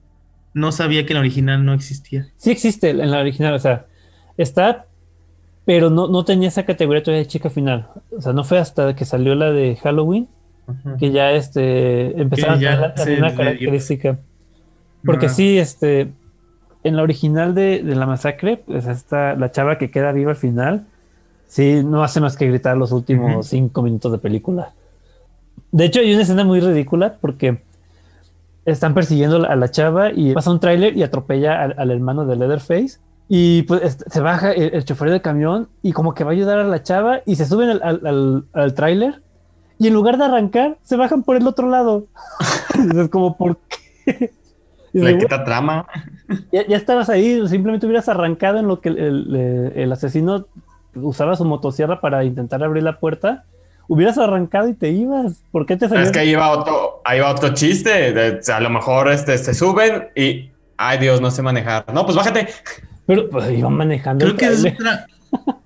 [0.54, 2.28] No sabía que en la original no existía.
[2.36, 3.86] Sí existe en la original, o sea,
[4.36, 4.86] está,
[5.64, 7.88] pero no, no tenía esa categoría todavía de chica final.
[8.16, 10.28] O sea, no fue hasta que salió la de Halloween
[10.98, 14.18] que ya este, empezaron a tener una característica.
[15.04, 16.12] Porque sí, este,
[16.84, 20.86] en la original de, la masacre, pues está la chava que queda viva al final,
[21.46, 24.72] sí, no hace más que gritar los últimos cinco minutos de película.
[25.70, 27.62] De hecho, hay una escena muy ridícula porque
[28.64, 32.98] están persiguiendo a la chava y pasa un tráiler y atropella al, hermano de Leatherface.
[33.28, 36.64] Y pues se baja el, chofer del camión y como que va a ayudar a
[36.64, 39.22] la chava y se suben al, al, al tráiler
[39.82, 42.06] y en lugar de arrancar, se bajan por el otro lado.
[42.96, 43.58] es como, ¿por
[44.06, 44.30] qué?
[44.92, 45.88] Le quita trama.
[46.52, 50.46] Ya, estabas ahí, simplemente hubieras arrancado en lo que el, asesino
[50.94, 53.42] usaba su motosierra para intentar abrir la puerta.
[53.88, 55.42] Hubieras arrancado y te ibas.
[55.50, 56.04] ¿Por qué te salió?
[56.04, 58.40] Es que ahí va otro, ahí va otro chiste.
[58.52, 61.92] a lo mejor este, se suben y, ay Dios, no sé manejar.
[61.92, 62.46] No, pues bájate.
[63.04, 64.24] Pero pues iban manejando.
[64.26, 65.06] Creo que es otra,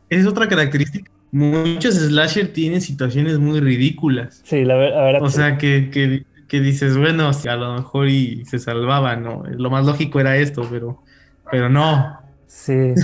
[0.09, 4.41] es otra característica muchos slasher tienen situaciones muy ridículas.
[4.45, 5.23] Sí, la, verdad.
[5.23, 9.43] O sea, que, que, dices, bueno, a lo mejor y se salvaba, ¿no?
[9.47, 11.03] Lo más lógico era esto, pero,
[11.51, 12.19] pero no.
[12.47, 12.95] Sí.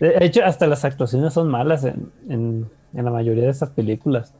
[0.00, 4.34] De hecho, hasta las actuaciones son malas en, en, la mayoría de esas películas.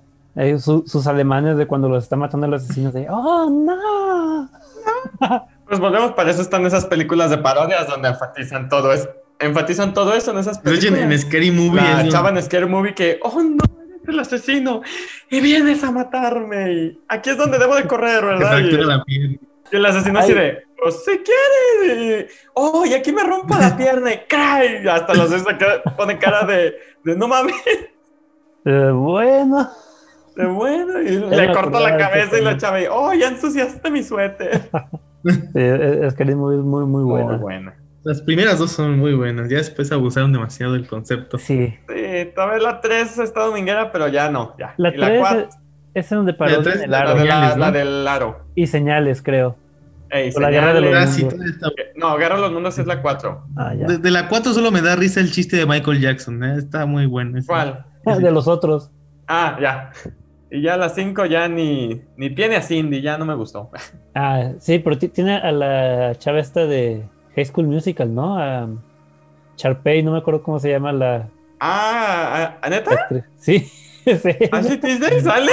[0.59, 4.51] sus alemanes de cuando los está matando el asesino de ¡Oh, no!
[5.67, 9.09] Pues volvemos, para eso están esas películas de parodias donde enfatizan todo eso
[9.39, 11.01] enfatizan todo eso en esas películas.
[11.01, 11.81] en Scary Movie.
[11.81, 14.83] La chava en Scary Movie que, oh no, eres el asesino
[15.31, 16.73] y vienes a matarme.
[16.73, 18.59] Y aquí es donde debo de correr, ¿verdad?
[19.09, 19.39] Y,
[19.71, 22.29] el asesino así de, oh, se quiere.
[22.55, 24.89] oh, y aquí me rompo la pierna y cae.
[24.89, 25.33] Hasta los
[25.97, 26.75] pone cara de,
[27.05, 27.55] de no mames.
[28.65, 29.69] Eh, bueno.
[30.37, 31.03] De bueno.
[31.03, 34.71] Y le corta la cabeza y la chava y, oh, ya ensuciaste mi suéter.
[36.11, 37.33] Scary Movie es muy, muy buena.
[37.33, 37.84] Muy buena.
[38.05, 41.39] Las primeras dos son muy buenas, ya después abusaron demasiado del concepto.
[41.39, 41.75] Sí.
[41.89, 44.75] Sí, Sí, todavía la 3 está dominguera, pero ya no, ya.
[44.77, 45.49] La Y 3 cuatro-
[45.95, 47.09] es en donde paró el la la, aro.
[47.09, 47.61] de la- Señales, ¿no?
[47.61, 48.41] la del aro.
[48.55, 49.57] Y señales, creo.
[50.11, 50.95] Ey, O la guerra de los.
[50.95, 53.43] Ah, sí, está- No, Guerra de los Mundos es la 4.
[53.57, 53.87] Ah, ya.
[53.87, 56.45] De, de la 4 solo me da risa el chiste de Michael Jackson.
[56.45, 56.57] ¿eh?
[56.59, 57.39] Está muy bueno.
[57.39, 57.49] ese.
[57.49, 57.85] ¿Cuál?
[58.21, 58.91] De los otros.
[59.27, 59.91] Ah, ya.
[60.51, 63.71] Y ya la 5 ya ni, ni tiene a Cindy, ya no me gustó.
[64.15, 67.03] Ah, sí, pero ti- tiene a la chava esta de
[67.37, 68.39] High School Musical, ¿no?
[68.39, 68.69] A
[69.57, 71.29] Sharpay, no me acuerdo cómo se llama la
[71.61, 72.93] Ah, ¿a- ¿neta?
[72.93, 73.25] actriz.
[73.39, 73.59] Sí,
[74.05, 74.31] sí.
[74.53, 75.53] ¿Ashley Tisdale sale?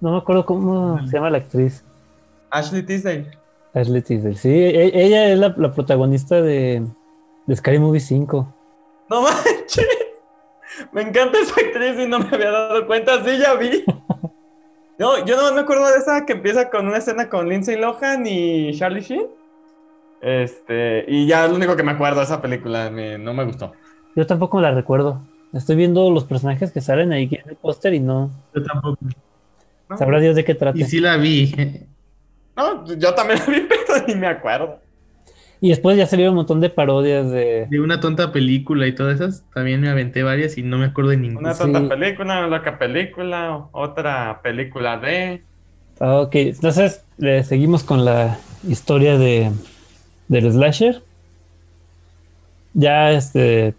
[0.00, 1.84] No me acuerdo cómo se llama la actriz.
[2.50, 3.30] Ashley Tisdale.
[3.72, 4.34] Ashley Tisdale.
[4.36, 6.84] Sí, e- ella es la, la protagonista de,
[7.46, 8.54] de Scary Movie 5.
[9.10, 9.86] No manches.
[10.92, 13.22] Me encanta esa actriz y no me había dado cuenta.
[13.24, 13.84] Sí, ya vi.
[14.96, 18.24] No, yo no me acuerdo de esa que empieza con una escena con Lindsay Lohan
[18.28, 19.26] y Charlie Sheen.
[20.24, 23.72] Este, y ya lo único que me acuerdo de esa película, me- no me gustó.
[24.16, 25.20] Yo tampoco la recuerdo.
[25.52, 28.30] Estoy viendo los personajes que salen ahí en el póster y no.
[28.54, 28.98] Yo tampoco.
[29.88, 29.98] ¿no?
[29.98, 30.78] Sabrá Dios de qué trata.
[30.78, 31.54] Y sí la vi.
[32.56, 34.80] No, yo también la vi, pero ni me acuerdo.
[35.60, 37.66] Y después ya salieron un montón de parodias de.
[37.70, 39.44] De una tonta película y todas esas.
[39.54, 41.50] También me aventé varias y no me acuerdo de ninguna.
[41.50, 41.86] Una tonta Sí.
[41.88, 45.44] película, una loca película, otra película de...
[46.00, 49.50] Ah, ok, entonces le seguimos con la historia de
[50.28, 51.02] del slasher.
[52.74, 53.74] Ya este,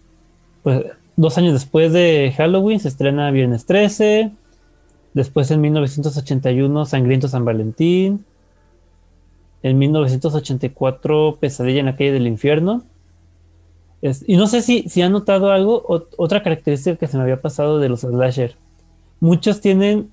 [0.62, 0.84] pues
[1.16, 4.32] dos años después de Halloween se estrena Viernes 13.
[5.14, 8.24] Después en 1981 Sangriento San Valentín.
[9.62, 12.82] En 1984 Pesadilla en la calle del infierno.
[14.02, 17.22] Es- y no sé si, si han notado algo, ot- otra característica que se me
[17.22, 18.54] había pasado de los slasher.
[19.20, 20.10] Muchos tienen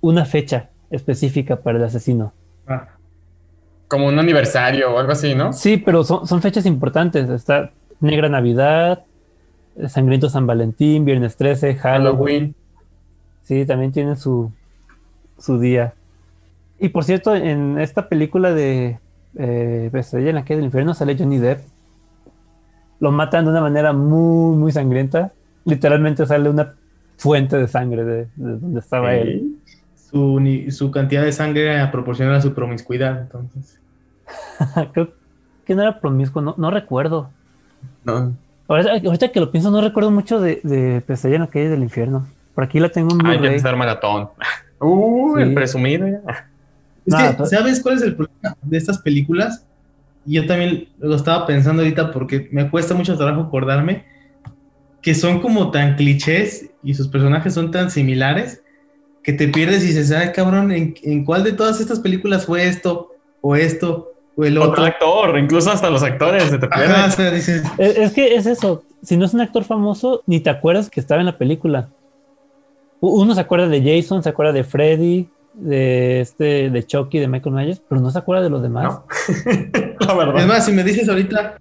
[0.00, 2.32] una fecha específica para el asesino.
[2.66, 2.88] Ah,
[3.92, 5.52] Como un aniversario o algo así, ¿no?
[5.52, 7.28] Sí, pero son, son fechas importantes.
[7.28, 9.04] Está Negra Navidad,
[9.76, 12.14] eh, Sangriento San Valentín, Viernes 13, Halloween.
[12.14, 12.54] Halloween.
[13.42, 14.50] Sí, también tienen su,
[15.38, 15.92] su día.
[16.80, 18.98] Y por cierto, en esta película de
[19.36, 21.60] eh, en la calle del infierno sale Johnny Depp.
[22.98, 25.32] Lo matan de una manera muy, muy sangrienta.
[25.66, 26.76] Literalmente sale una
[27.18, 29.58] fuente de sangre de, de donde estaba él.
[30.10, 30.40] su,
[30.70, 33.20] su cantidad de sangre era proporcional a su promiscuidad.
[33.20, 33.81] Entonces.
[34.92, 35.10] Creo
[35.64, 37.30] que no era promiscuo, no, no recuerdo.
[38.04, 38.34] No.
[38.68, 41.82] Ahorita, ahorita que lo pienso, no recuerdo mucho de, de Pesadilla en la calle del
[41.82, 42.26] infierno.
[42.54, 43.56] Por aquí la tengo en Hay que Blu-ray.
[43.56, 44.28] empezar maratón.
[44.84, 45.42] Uh, Sí.
[45.42, 46.48] el presumido ya.
[47.06, 49.64] Es No, que, ¿sabes cuál es el problema de estas películas?
[50.26, 54.04] Y yo también lo estaba pensando ahorita porque me cuesta mucho trabajo acordarme
[55.00, 58.60] que son como tan clichés y sus personajes son tan similares
[59.22, 62.66] que te pierdes y dices, ay cabrón, ¿en, en cuál de todas estas películas fue
[62.66, 63.12] esto?
[63.40, 64.84] O esto, o el Otro otro.
[64.84, 67.12] actor, incluso hasta los actores se te Ajá, o pierden.
[67.12, 68.82] sea, dices, Es, es que es eso.
[69.02, 71.88] Si no es un actor famoso, ni te acuerdas que estaba en la película.
[73.00, 77.54] Uno se acuerda de Jason, se acuerda de Freddy, de este, de Chucky, de Michael
[77.54, 78.84] Myers, pero no se acuerda de los demás.
[78.84, 79.04] No.
[80.06, 80.38] La verdad.
[80.40, 81.56] es más, si me dices ahorita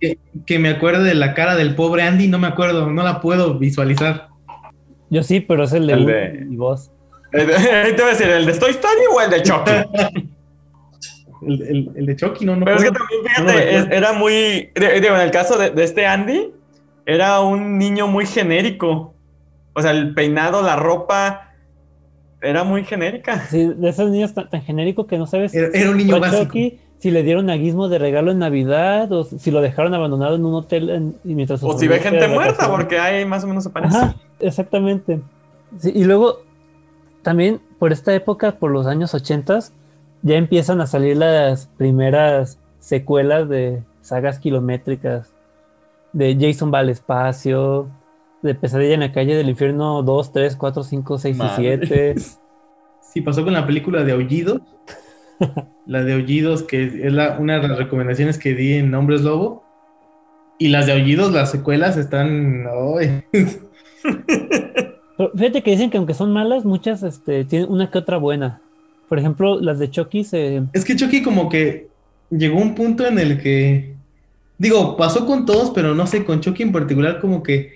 [0.00, 3.20] que, que me acuerde de la cara del pobre Andy, no me acuerdo, no la
[3.20, 4.28] puedo visualizar.
[5.10, 6.90] Yo sí, pero es el de, El de- y vos.
[7.32, 7.44] Ahí
[7.94, 10.30] te voy a decir, ¿el de Toy Story o el de Chucky?
[11.42, 14.70] El, el- el de Chucky, no, no Pero es que también, fíjate, era muy.
[14.74, 16.52] Digo, en el caso de, de este Andy,
[17.04, 19.14] era un niño muy genérico.
[19.74, 21.52] O sea, el peinado, la ropa,
[22.40, 23.40] era muy genérica.
[23.48, 26.44] Sí, de esos niños tan, tan genéricos que no sabes Era, era un niño básico.
[26.44, 30.36] Chucky, si le dieron a Gizmo de regalo en Navidad o si lo dejaron abandonado
[30.36, 33.48] en un hotel en- y mientras O si ve gente muerta, porque ahí más o
[33.48, 33.96] menos se parece.
[33.96, 35.20] Ajá, exactamente.
[35.78, 36.38] Sí, y luego,
[37.22, 39.58] también por esta época, por los años 80,
[40.22, 45.32] ya empiezan a salir las primeras secuelas de sagas kilométricas.
[46.12, 47.88] De Jason va al espacio,
[48.42, 51.78] de Pesadilla en la calle del infierno 2, 3, 4, 5, 6 y Madre.
[52.14, 52.14] 7.
[53.12, 54.60] Sí, pasó con la película de Aullidos.
[55.86, 59.64] la de Aullidos, que es la- una de las recomendaciones que di en Hombres Lobo.
[60.58, 62.64] Y las de Aullidos, las secuelas están.
[65.16, 68.60] Pero fíjate que dicen que aunque son malas, muchas este, tienen una que otra buena.
[69.08, 70.62] Por ejemplo, las de Chucky se...
[70.72, 71.88] es que Chucky, como que
[72.30, 73.94] llegó un punto en el que.
[74.58, 77.72] Digo, pasó con todos, pero no sé, con Chucky en particular, como que.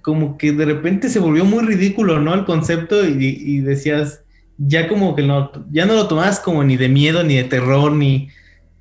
[0.00, 2.32] Como que de repente se volvió muy ridículo, ¿no?
[2.34, 4.20] El concepto y, y decías.
[4.58, 7.92] Ya como que no, ya no lo tomabas como ni de miedo, ni de terror,
[7.92, 8.28] ni.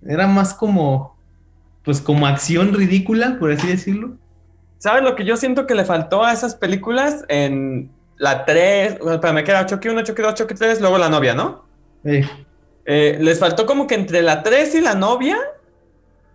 [0.06, 1.18] Era más como.
[1.84, 4.16] Pues como acción ridícula, por así decirlo.
[4.78, 7.26] ¿Sabes lo que yo siento que le faltó a esas películas?
[7.28, 11.34] En la 3, para me queda Chucky 1, Chucky 2, Chucky 3, luego la novia,
[11.34, 11.66] ¿no?
[12.04, 12.26] Eh,
[12.86, 15.38] Eh, les faltó como que entre la 3 y la novia,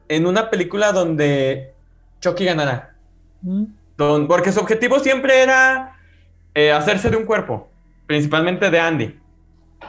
[0.08, 1.74] en una película donde
[2.20, 2.94] Chucky ganará.
[3.42, 3.64] ¿Mm?
[3.96, 5.96] Don- porque su objetivo siempre era
[6.54, 7.68] eh, hacerse de un cuerpo,
[8.06, 9.18] principalmente de Andy.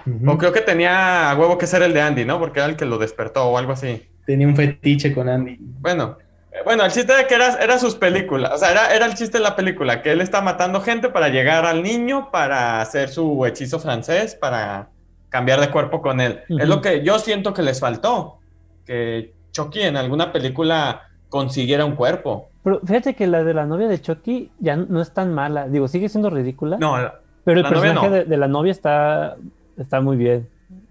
[0.06, 0.32] Ujú.
[0.32, 2.40] O creo que tenía a huevo que ser el de Andy, ¿no?
[2.40, 4.08] Porque era el que lo despertó o algo así.
[4.26, 5.58] Tenía un fetiche con Andy.
[5.60, 6.18] Bueno,
[6.52, 8.52] eh, bueno, el chiste era que era, era sus películas.
[8.54, 11.30] O sea, era, era el chiste de la película, que él está matando gente para
[11.30, 14.90] llegar al niño, para hacer su hechizo francés, para
[15.38, 16.40] cambiar de cuerpo con él.
[16.50, 16.60] Ujú.
[16.60, 18.40] Es lo que yo siento que les faltó.
[18.86, 22.50] Que Chucky en alguna película consiguiera un cuerpo.
[22.64, 25.68] Pero fíjate que la de la novia de Chucky ya no es tan mala.
[25.68, 26.78] Digo, sigue siendo ridícula.
[26.80, 26.96] No,
[27.44, 28.16] pero el la novia personaje no.
[28.16, 29.38] de, de la novia está,
[29.78, 30.48] está muy bien.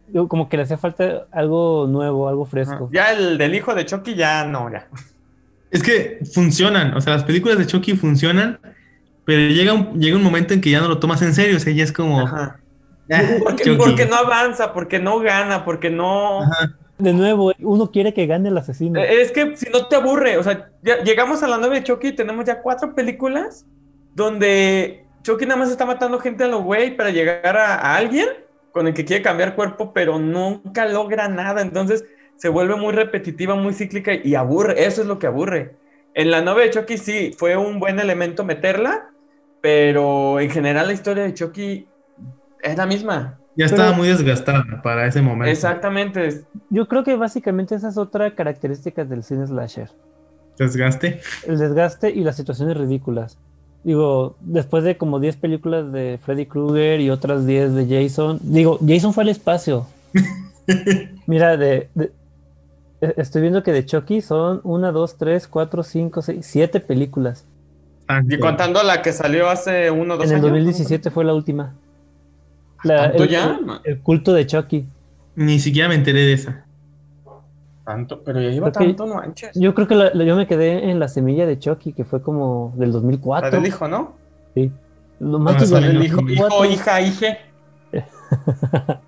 [0.08, 2.88] Digo, como que le hacía falta algo nuevo, algo fresco.
[2.92, 4.86] ya el del hijo de Chucky ya no, ya.
[5.70, 8.60] Es que funcionan, o sea, las películas de Chucky funcionan,
[9.24, 11.60] pero llega un, llega un momento en que ya no lo tomas en serio, o
[11.60, 12.20] sea, ya es como...
[12.20, 12.60] Ajá.
[13.10, 13.76] "Ah, Porque, Chucky".
[13.76, 16.42] porque no avanza, porque no gana, porque no...
[16.42, 16.76] Ajá.
[16.98, 18.98] De nuevo, uno quiere que gane el asesino.
[18.98, 21.84] Eh, Es que si no te aburre, o sea, ya llegamos a la 9 de
[21.84, 23.66] Chucky y tenemos ya cuatro películas
[24.14, 28.26] donde Chucky nada más está matando gente a lo güey para llegar a, a alguien
[28.72, 31.60] con el que quiere cambiar cuerpo, pero nunca logra nada.
[31.60, 32.04] Entonces
[32.36, 34.82] se vuelve muy repetitiva, muy cíclica y aburre.
[34.86, 35.76] Eso es lo que aburre.
[36.14, 39.10] En la 9 de Chucky sí, fue un buen elemento meterla,
[39.60, 41.86] pero en general la historia de Chucky
[42.66, 43.38] es la misma.
[43.56, 45.50] Ya Pero- estaba muy desgastada para ese momento.
[45.50, 46.42] Exactamente.
[46.70, 49.90] Yo creo que básicamente esa es otra característica del cine slasher.
[50.58, 51.20] Desgaste.
[51.46, 53.38] El desgaste y las situaciones ridículas.
[53.84, 58.38] Digo, después de como 10 películas de Freddy Krueger y otras 10 de Jason.
[58.42, 59.86] Digo, Jason fue al espacio.
[61.26, 62.12] Mira, de, de-
[63.00, 67.44] eh, estoy viendo que de Chucky son 1, 2, 3, 4, 5, 6, 7 películas.
[68.28, 70.50] Y contando la que salió hace uno o dos En el años.
[70.52, 71.74] 2017 fue la última.
[72.84, 73.58] La- ¿Tanto el, ya?
[73.84, 74.86] el- el culto de Chucky.
[75.36, 76.64] Ni siquiera me enteré de esa.
[77.84, 79.50] Tanto, pero ya lleva que- tanto, no manches.
[79.54, 82.20] Yo creo que la- la- yo me quedé en la semilla de Chucky, que fue
[82.22, 83.50] como del La 2004.
[83.50, 84.14] del hijo, ¿no?
[84.54, 84.72] Sí.
[85.20, 86.64] Lo sale del el hijo, 2004.
[86.64, 87.38] hijo, hija, hije.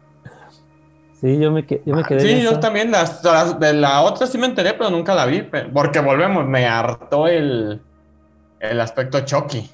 [1.21, 2.61] Sí, yo me, que- yo me quedé en Ah, Sí, yo esa.
[2.61, 2.93] también.
[2.93, 5.43] Las, las- de la otra sí me enteré, pero nunca la vi.
[5.73, 7.81] Porque volvemos, me hartó el,
[8.61, 9.69] el aspecto Chucky.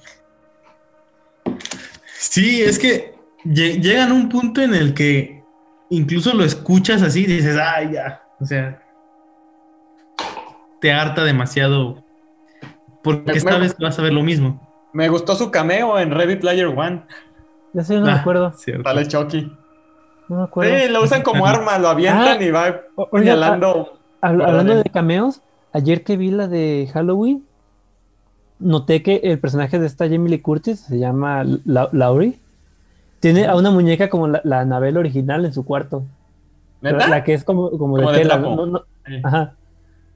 [2.19, 3.14] Sí, es que
[3.45, 5.43] llegan a un punto en el que
[5.91, 8.23] incluso lo escuchas así y dices, ay, ya.
[8.41, 8.81] O sea,
[10.81, 12.03] te harta demasiado.
[13.03, 14.61] Porque Me- esta me- vez vas a ver lo mismo.
[14.93, 17.03] Me gustó su cameo en Ready Player One.
[17.73, 18.53] Ya sé, yo no me Ah, acuerdo.
[18.53, 18.83] cierto.
[18.89, 19.53] Sale Chucky.
[20.29, 20.75] No me acuerdo.
[20.79, 22.81] Sí, lo usan como arma, lo avientan Ah, y va
[23.13, 23.99] señalando.
[24.21, 25.43] a- hab- hablando de cameos,
[25.73, 27.45] ayer que vi la de Halloween,
[28.59, 32.39] noté que el personaje de esta Jamie Lee Curtis se llama La- Laurie.
[33.33, 36.05] Tiene a una muñeca como la, la Anabel original en su cuarto.
[36.83, 37.09] ¿Neta?
[37.09, 38.37] La que es como, como, Como de de tela.
[38.37, 39.15] no- no- Sí.
[39.23, 39.55] ajá.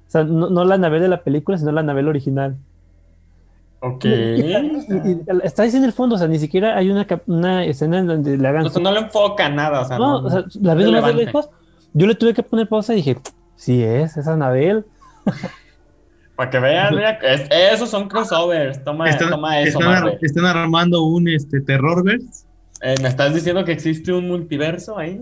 [0.07, 2.57] O sea, no, no la Anabel de la película, sino la Anabel original.
[3.81, 4.05] Ok.
[4.05, 7.07] Y- y- y- y está ahí en el fondo, o sea, ni siquiera hay una,
[7.27, 8.67] una escena en donde le hagan.
[8.67, 9.81] O sea, no le enfoca nada.
[9.81, 11.49] O sea, no, no, o sea, la ves más de lejos.
[11.95, 13.17] Yo le tuve que poner pausa y dije,
[13.57, 14.85] sí es, es Anabel.
[16.37, 18.85] Para que vean, mira, es- esos son crossovers.
[18.85, 22.47] Toma, Están, toma eso, están ar- están armando un este, terrorverse.
[22.81, 25.21] Eh, ¿Me estás diciendo que existe un multiverso ahí?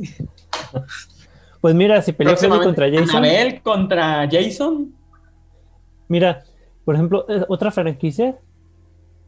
[1.61, 3.17] Pues mira, si pelea Freddy Próximamente, contra Jason.
[3.17, 4.95] Annabelle contra Jason.
[6.09, 6.45] Mira,
[6.85, 8.37] por ejemplo, otra franquicia,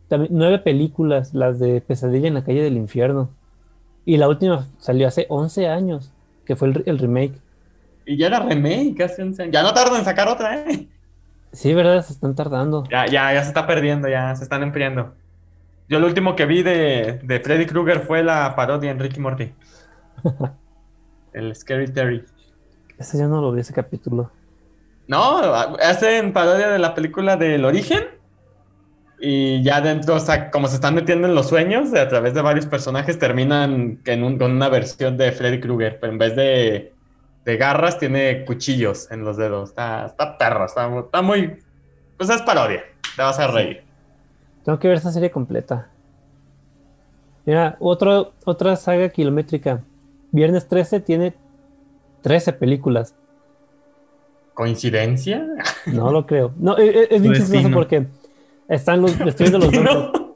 [0.09, 3.31] también, nueve películas, las de Pesadilla en la calle del infierno.
[4.05, 6.13] Y la última salió hace 11 años,
[6.45, 7.35] que fue el remake.
[8.07, 9.53] Y ya era remake hace 11 años.
[9.53, 10.89] Ya no tardan en sacar otra, ¿eh?
[11.53, 12.05] Sí, ¿verdad?
[12.05, 12.85] Se están tardando.
[12.91, 15.15] Ya, ya, ya se está perdiendo, ya se están enfriando.
[15.89, 19.53] Yo lo último que vi de, de Freddy Krueger fue la parodia en Ricky Morty.
[21.33, 22.25] El Scary Terry.
[22.99, 24.31] Ese yo no lo vi, ese capítulo.
[25.07, 28.05] No, hacen parodia de la película del origen.
[29.21, 32.43] Y ya dentro, o sea, como se están metiendo en los sueños, a través de
[32.43, 35.99] varios personajes, terminan en un- con una versión de Freddy Krueger.
[36.01, 36.93] Pero en vez de,
[37.45, 39.71] de garras, tiene cuchillos en los dedos.
[39.71, 41.57] Está, está perro, está, está muy.
[42.17, 42.83] Pues es parodia.
[43.17, 43.83] Te vas a reír.
[44.69, 45.89] Tengo que ver esa serie completa.
[47.47, 49.83] Mira, otro, otra saga kilométrica.
[50.31, 51.33] Viernes 13 tiene
[52.21, 53.15] 13 películas.
[54.53, 55.43] ¿Coincidencia?
[55.87, 56.53] No lo creo.
[56.59, 57.75] No, eh, eh, es bien chistoso Destino.
[57.75, 58.09] porque
[58.69, 59.73] están los, estoy viendo los.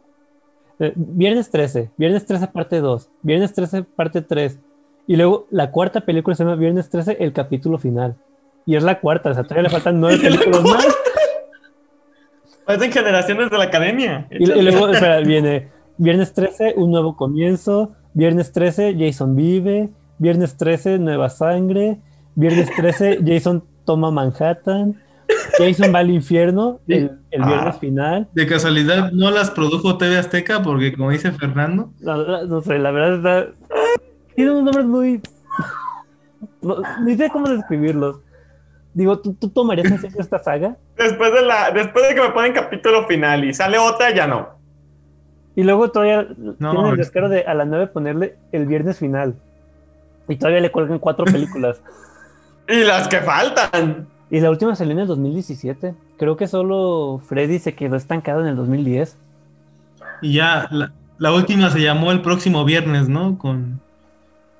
[0.79, 4.59] Eh, Viernes 13, Viernes 13 parte 2, Viernes 13 parte 3.
[5.07, 8.17] Y luego la cuarta película se llama Viernes 13, el capítulo final.
[8.65, 10.87] Y es la cuarta, o sea, todavía le faltan nueve películas más.
[12.67, 14.27] Parecen generaciones de la academia.
[14.31, 17.93] Y, y luego, espera, viene Viernes 13, un nuevo comienzo.
[18.15, 19.91] Viernes 13, Jason vive.
[20.19, 21.99] Viernes 13, nueva sangre.
[22.35, 25.01] Viernes 13, Jason toma Manhattan.
[25.59, 27.79] Jason va al infierno el, el viernes Ah.
[27.79, 28.29] final.
[28.33, 30.63] De casualidad, ¿no las produjo TV Azteca?
[30.63, 33.53] Porque como dice Fernando, La- la- no sé, la verdad está.
[34.35, 35.21] Tiene unos nombres muy.
[36.61, 38.19] No, ni sé cómo describirlos.
[38.95, 40.77] Digo, ¿tú, tú tomarías en serio esta saga?
[40.97, 44.49] Después de, la, después de que me ponen capítulo final y sale otra, ya no.
[45.55, 46.27] Y luego todavía
[46.59, 49.35] No, tienen el es- descaro de a la 9 ponerle el viernes final.
[50.29, 51.81] Y todavía le cuelgan cuatro películas.
[52.69, 54.07] Y las que faltan.
[54.31, 55.95] y la última salió en el 2017.
[56.17, 59.19] Creo que solo Freddy se quedó estancado en el 2010.
[60.23, 63.37] y ya la, la última se llamó el próximo viernes, ¿no?
[63.37, 63.81] Con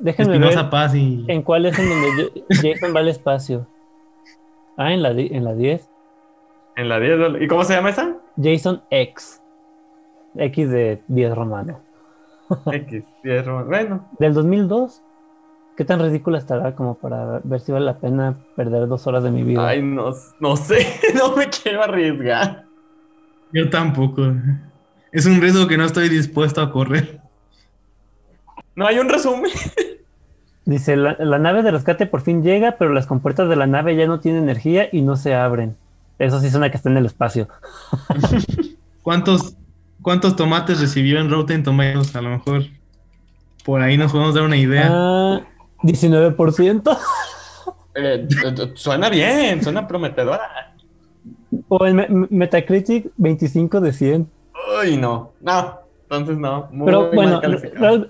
[0.01, 1.25] Déjenme ver Paz y.
[1.29, 3.67] en cuál es en donde Jason va al espacio.
[4.77, 5.89] Ah, en la, en la 10.
[6.77, 7.43] En la 10.
[7.43, 8.17] ¿Y cómo se llama esa?
[8.43, 9.41] Jason X.
[10.37, 11.81] X de 10 romano.
[12.73, 13.05] X.
[13.23, 15.03] diez, Bueno, Del 2002.
[15.77, 19.31] ¿Qué tan ridícula estará como para ver si vale la pena perder dos horas de
[19.31, 19.67] mi vida?
[19.67, 20.11] ay, no,
[20.41, 20.87] no sé.
[21.15, 22.67] No me quiero arriesgar.
[23.53, 24.23] Yo tampoco.
[25.13, 27.21] Es un riesgo que no estoy dispuesto a correr.
[28.75, 29.51] No hay un resumen.
[30.65, 33.97] Dice, la, la nave de rescate por fin llega, pero las compuertas de la nave
[33.97, 35.77] ya no tienen energía y no se abren.
[36.19, 37.49] Eso sí suena que está en el espacio.
[39.03, 39.55] ¿Cuántos,
[40.03, 42.15] cuántos tomates recibió en Rotten Tomatoes?
[42.15, 42.65] A lo mejor
[43.65, 44.89] por ahí nos podemos dar una idea.
[44.91, 45.41] Ah,
[45.83, 46.99] 19%.
[47.95, 50.73] Eh, eh, suena bien, suena prometedora.
[51.69, 54.31] O en Me- Metacritic, 25 de 100.
[54.83, 55.33] Uy, no.
[55.43, 55.79] No.
[56.13, 56.69] Entonces no.
[56.71, 57.41] Muy Pero bueno,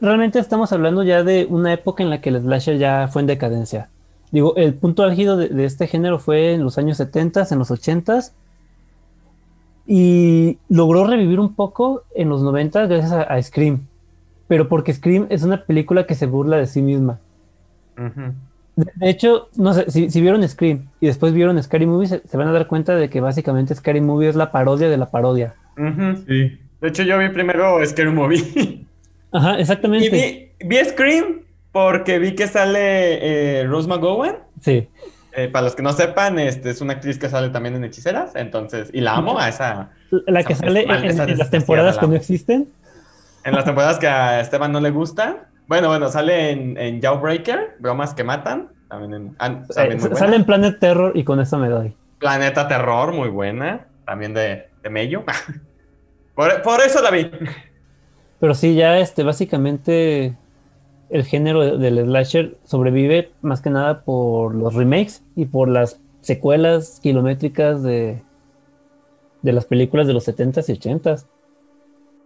[0.01, 3.29] realmente estamos hablando ya de una época en la que el slasher ya fue en
[3.29, 3.89] decadencia.
[4.33, 7.71] Digo, el punto álgido de, de este género fue en los años 70, en los
[7.71, 8.21] 80
[9.87, 13.87] y logró revivir un poco en los 90 gracias a, a Scream.
[14.49, 17.21] Pero porque Scream es una película que se burla de sí misma.
[18.75, 22.27] De, de hecho, no sé, si, si vieron Scream y después vieron Scary Movie, se,
[22.27, 25.11] se van a dar cuenta de que básicamente Scary Movie es la parodia de la
[25.11, 25.55] parodia.
[26.27, 26.59] Sí.
[26.83, 28.85] De hecho, yo vi primero Scary Movie.
[29.31, 30.53] Ajá, y exactamente.
[30.61, 34.39] vi, vi Scream porque vi que sale eh, Rose McGowan.
[34.61, 34.89] Sí.
[35.35, 38.35] Eh, para los que no sepan, este, es una actriz que sale también en Hechiceras,
[38.35, 39.91] entonces, y la amo a esa.
[40.27, 42.69] La que sale en, en las temporadas que no existen.
[43.45, 45.47] En las temporadas que a Esteban no le gusta.
[45.69, 48.69] Bueno, bueno, sale en, en Jawbreaker, Bromas que Matan.
[48.89, 51.95] También en, ah, también Eh, sale en Planet Terror y con eso me doy.
[52.19, 53.87] Planeta Terror, muy buena.
[54.05, 55.25] También de, de Mello.
[56.35, 57.31] por, por eso la vi.
[58.41, 60.35] Pero sí, ya este, básicamente
[61.11, 66.01] el género de- del slasher sobrevive más que nada por los remakes y por las
[66.23, 68.23] secuelas kilométricas de,
[69.43, 71.27] de las películas de los 70s y 80s.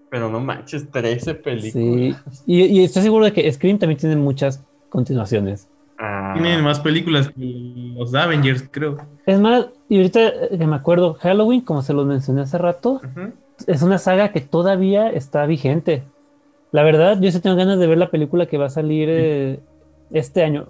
[0.09, 1.73] Pero no manches, 13 películas.
[1.73, 2.15] Sí.
[2.47, 5.69] Y, y estoy seguro de que Scream también tiene muchas continuaciones.
[5.99, 8.99] Ah, Tienen más películas que los Avengers, creo.
[9.27, 13.33] Es más, y ahorita que me acuerdo, Halloween, como se los mencioné hace rato, ujú.
[13.67, 16.03] Es una saga que todavía está vigente.
[16.73, 19.61] La verdad, yo sí tengo ganas de ver la película que va a salir eh,
[20.11, 20.69] este año.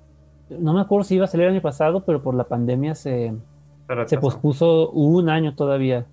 [0.48, 3.34] No me acuerdo si iba a salir el año pasado, pero por la pandemia se,
[4.06, 6.06] se pospuso un año todavía.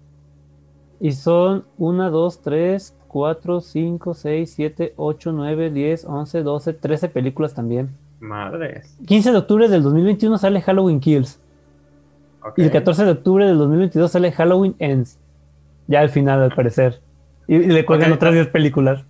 [0.99, 7.09] Y son 1, 2, 3, 4, 5, 6, 7, 8, 9, 10, 11, 12, 13
[7.09, 7.89] películas también.
[8.19, 8.97] Madres.
[9.05, 11.39] 15 de octubre del 2021 sale Halloween Kills.
[12.43, 12.57] Ok.
[12.57, 15.19] Y el 14 de octubre del 2022 sale Halloween Ends.
[15.87, 17.01] Ya al final, al parecer.
[17.47, 19.03] Y, y le cuelgan otras 10 películas.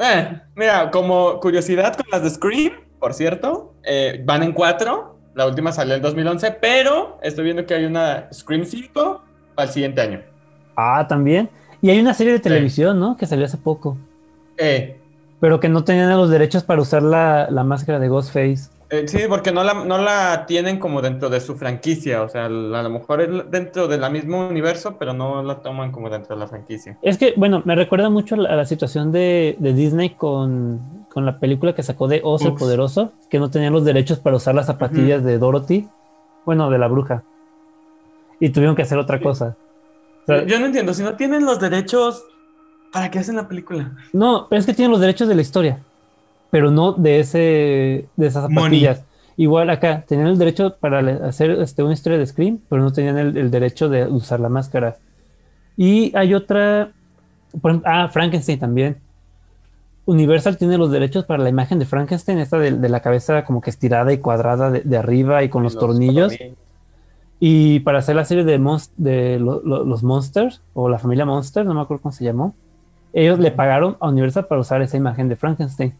[0.00, 5.18] Eh, mira, como curiosidad con las de Scream, por cierto, eh, van en cuatro.
[5.34, 9.22] La última salió en 2011, pero estoy viendo que hay una Scream 5
[9.54, 10.20] para el siguiente año.
[10.76, 11.50] Ah, también.
[11.80, 13.16] Y hay una serie de televisión, ¿no?
[13.16, 13.96] Que salió hace poco.
[14.56, 14.96] Eh,
[15.40, 18.70] Pero que no tenían los derechos para usar la, la máscara de Ghostface.
[18.90, 22.22] Eh, sí, porque no la, no la tienen como dentro de su franquicia.
[22.22, 26.08] O sea, a lo mejor es dentro del mismo universo, pero no la toman como
[26.08, 26.98] dentro de la franquicia.
[27.02, 31.06] Es que, bueno, me recuerda mucho a la, a la situación de, de Disney con,
[31.12, 32.54] con la película que sacó de Oz el.
[32.54, 35.88] Poderoso, que no tenían los derechos para usar las zapatillas de Dorothy.
[36.44, 37.24] Bueno, de la bruja.
[38.40, 39.56] Y tuvieron que hacer otra cosa.
[40.22, 42.24] O sea, Yo no entiendo, si no tienen los derechos,
[42.92, 43.92] ¿para qué hacen la película?
[44.12, 45.80] No, pero es que tienen los derechos de la historia,
[46.50, 48.80] pero no de ese de esas Money.
[48.80, 49.04] zapatillas.
[49.36, 53.18] Igual acá, tenían el derecho para hacer este, una historia de Scream, pero no tenían
[53.18, 54.96] el, el derecho de usar la máscara.
[55.76, 56.90] Y hay otra,
[57.60, 58.96] por ejemplo, ah, Frankenstein también.
[60.06, 63.60] Universal tiene los derechos para la imagen de Frankenstein, esta de, de la cabeza como
[63.60, 66.32] que estirada y cuadrada de, de arriba y con los, tornillos.
[67.38, 71.24] Y para hacer la serie de, mons- de lo- lo- los Monsters, o la familia
[71.26, 72.54] Monster, no me acuerdo cómo se llamó,
[73.12, 75.94] ellos le pagaron a Universal para usar esa imagen de Frankenstein.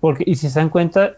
[0.00, 1.12] Porque, y si se dan cuenta,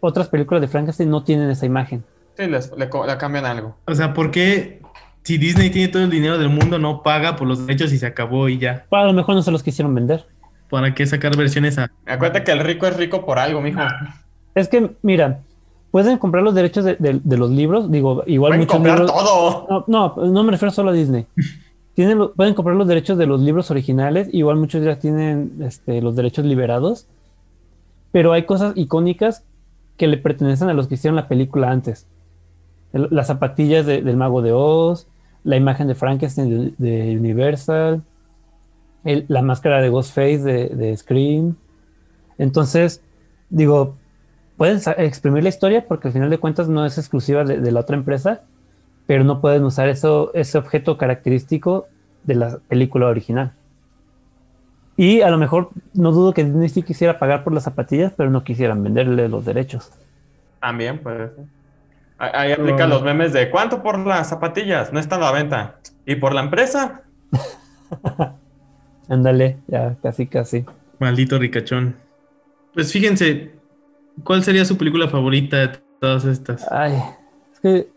[0.00, 2.04] otras películas de Frankenstein no tienen esa imagen.
[2.36, 3.76] Sí, les, le, le cambian algo.
[3.86, 4.80] O sea, ¿por qué
[5.22, 8.06] si Disney tiene todo el dinero del mundo, no paga por los derechos y se
[8.06, 8.86] acabó y ya.
[8.92, 10.24] A lo mejor no se los quisieron vender.
[10.70, 11.90] ¿Para qué sacar versiones a...?
[12.06, 13.80] Acuérdate que el rico es rico por algo, mijo.
[14.54, 15.40] Es que, mira,
[15.90, 17.90] pueden comprar los derechos de, de- de los libros.
[17.90, 19.16] Digo, igual Pueden muchos comprar libros.
[19.16, 19.84] todo.
[19.88, 21.26] No, no, no me refiero solo a Disney.
[21.94, 24.28] Tienen, pueden comprar los derechos de los libros originales.
[24.30, 27.06] Igual muchos ya tienen este, los derechos liberados.
[28.16, 29.44] Pero hay cosas icónicas
[29.98, 32.06] que le pertenecen a los que hicieron la película antes.
[32.94, 35.06] Las zapatillas de- del mago de Oz,
[35.44, 38.02] la imagen de Frankenstein de, Universal,
[39.04, 41.56] la máscara de Ghostface de, Scream.
[42.38, 43.02] Entonces,
[43.50, 43.96] digo,
[44.56, 47.80] pueden exprimir la historia porque al final de cuentas no es exclusiva de, de la
[47.80, 48.44] otra empresa,
[49.06, 51.84] pero no pueden usar eso, ese objeto característico
[52.24, 53.52] de la película original.
[54.96, 58.30] Y a lo mejor no dudo que Disney sí quisiera pagar por las zapatillas, pero
[58.30, 59.90] no quisieran venderle los derechos.
[60.60, 61.44] También puede ser.
[62.18, 64.92] Ahí ahí aplica los memes de ¿cuánto por las zapatillas?
[64.92, 65.76] No están a la venta.
[66.06, 67.02] ¿Y por la empresa?
[69.08, 70.64] Ándale, ya casi casi.
[70.98, 71.94] Maldito ricachón.
[72.72, 73.52] Pues fíjense,
[74.24, 76.66] ¿cuál sería su película favorita de todas estas?
[76.72, 76.94] Ay,
[77.52, 77.96] es que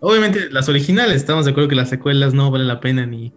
[0.00, 3.32] Obviamente las originales, estamos de acuerdo que las secuelas no valen la pena ni,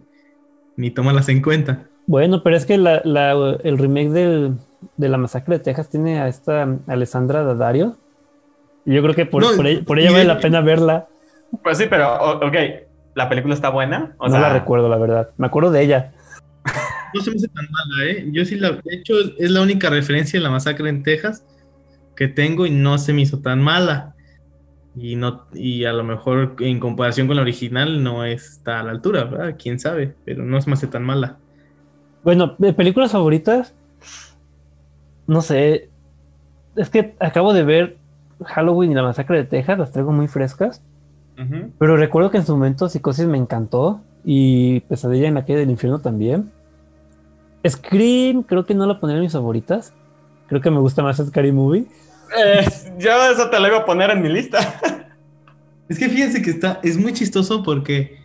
[0.76, 1.89] ni tomarlas en cuenta.
[2.06, 4.54] Bueno, pero es que la- la- el remake del-
[4.96, 7.96] de la masacre de Texas tiene a esta Alessandra Daddario.
[8.84, 11.06] Y yo creo que por, No, por ella, por ella y vale la pena verla.
[11.62, 12.54] Pues sí, pero ok,
[13.14, 14.14] ¿la película está buena?
[14.18, 15.30] O no sea, la recuerdo, la verdad.
[15.36, 16.12] Me acuerdo de ella.
[17.14, 18.28] No se me hace tan mala, ¿eh?
[18.30, 18.70] Yo sí la...
[18.70, 21.44] De hecho, es la única referencia de la masacre en Texas
[22.14, 24.14] que tengo y no se me hizo tan mala.
[24.96, 28.90] Y, no, y a lo mejor en comparación con la original no está a la
[28.92, 29.56] altura, ¿verdad?
[29.60, 31.38] Quién sabe, pero no se me hace tan mala.
[32.22, 33.74] Bueno, de películas favoritas,
[35.26, 35.88] no sé.
[36.76, 37.96] Es que acabo de ver
[38.44, 40.82] Halloween y la masacre de Texas, las traigo muy frescas.
[41.78, 45.70] Pero recuerdo que en su momento Psicosis me encantó y Pesadilla en la calle del
[45.70, 46.50] infierno también.
[47.66, 49.94] Scream, creo que no la pondría en mis favoritas.
[50.48, 51.86] Creo que me gusta más Scary Movie.
[52.36, 52.66] Eh,
[52.98, 54.58] yo eso te lo iba a poner en mi lista.
[55.88, 58.18] Es que fíjense que está, es muy chistoso porque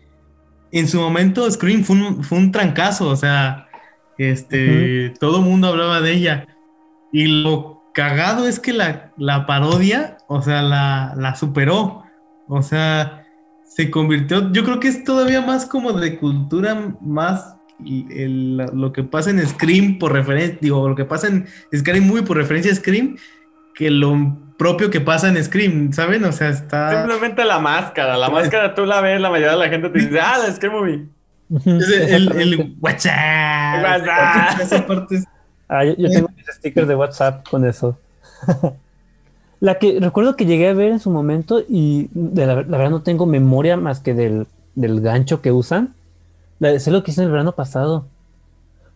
[0.70, 3.65] en su momento Scream fue un, fue un trancazo, o sea,
[4.18, 6.46] este, todo el mundo hablaba de ella.
[7.12, 12.04] Y lo cagado es que la, la parodia, o sea, la, la superó.
[12.48, 13.24] O sea,
[13.64, 19.02] se convirtió, yo creo que es todavía más como de cultura más el- lo que
[19.02, 22.74] pasa en Scream por referencia, digo, lo que pasa en Scary Movie por referencia a
[22.76, 23.16] Scream,
[23.74, 26.24] que lo propio que pasa en Scream, ¿saben?
[26.24, 27.02] O sea, está...
[27.02, 28.16] Simplemente la máscara.
[28.16, 30.70] La máscara tú la ves, la mayoría de la gente te dice, ah, es que
[30.70, 31.06] movie.
[31.54, 33.84] Es el, WhatsApp.
[33.84, 34.60] WhatsApp.
[34.60, 35.24] Esa parte es-
[35.68, 37.98] Ah, yo, yo tengo mis stickers de WhatsApp con eso.
[39.60, 42.90] la que recuerdo que llegué a ver en su momento y de la, la verdad
[42.90, 45.94] no tengo memoria más que del, del gancho que usan.
[46.58, 48.06] La de sé lo que hice el verano pasado.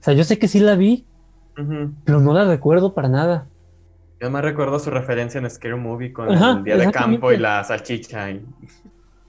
[0.00, 1.04] O sea, yo sé que sí la vi,
[2.04, 3.46] pero no la recuerdo para nada.
[4.20, 7.36] Yo me recuerdo su referencia en Scary Movie con Ajá, el día de campo y
[7.38, 8.30] la salchicha.
[8.30, 8.42] y-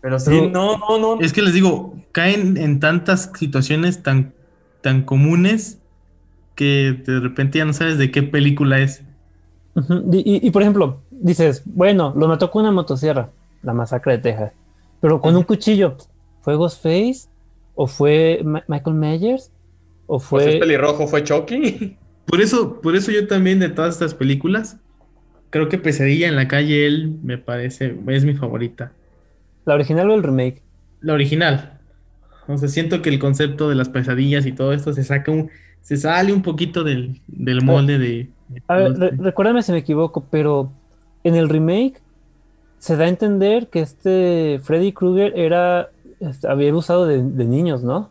[0.02, 1.22] Pero sí, Pero- no, no, no.
[1.22, 4.34] Es que les digo, caen en tantas situaciones tan,
[4.82, 5.80] tan comunes
[6.56, 9.04] que de repente ya no sabes de qué película es.
[10.12, 13.30] Y, y- y, por ejemplo, dices, bueno, lo mató con una motosierra,
[13.64, 14.52] la masacre de Texas,
[15.00, 15.98] pero con un cuchillo,
[16.42, 17.30] ¿fue Ghostface?
[17.74, 19.50] ¿O fue Ma- Michael Myers?
[20.08, 20.60] ¿O Pues es fue...
[20.60, 21.98] pelirrojo, fue Chucky.
[22.26, 24.78] Por eso, por eso yo también de todas estas películas,
[25.50, 28.92] creo que Pesadilla en la calle, él me parece, es mi favorita.
[29.66, 30.62] ¿La original o el remake?
[31.02, 31.80] La original.
[32.48, 35.50] O sea, siento que el concepto de las pesadillas y todo esto se saca un,
[35.82, 38.30] se sale un poquito del, del molde de.
[38.68, 40.72] A ver, re- recuérdame si me equivoco, pero
[41.24, 42.02] en el remake
[42.80, 45.90] se da a entender que este Freddy Krueger era,
[46.20, 48.10] este, había usado de, de niños, ¿no?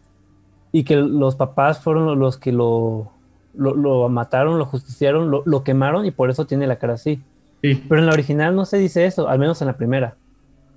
[0.73, 3.11] Y que los papás fueron los que lo,
[3.55, 7.21] lo, lo mataron, lo justiciaron, lo, lo quemaron y por eso tiene la cara así.
[7.63, 7.85] Sí.
[7.89, 10.17] Pero en la original no se dice eso, al menos en la primera.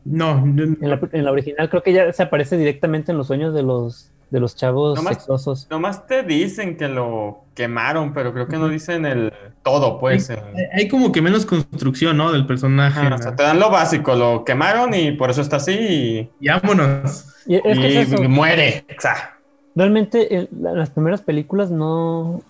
[0.05, 3.53] No, En la, en la original creo que ya se aparece directamente en los sueños
[3.53, 5.67] de los, de los chavos No más- sexosos.
[5.69, 9.31] Nomás te dicen que lo quemaron, pero creo que no dicen el
[9.63, 10.29] todo, pues.
[10.29, 10.39] el-
[10.73, 12.31] hay como que menos construcción, ¿no?
[12.33, 12.99] Del personaje.
[12.99, 16.29] Ajá, o sea, te dan lo básico, lo quemaron y por eso está así y,
[16.41, 17.27] Y vámonos.
[17.45, 18.23] Y es que es y eso.
[18.23, 18.85] muere.
[18.97, 19.29] O sea,
[19.75, 22.41] Realmente en la- las primeras películas no,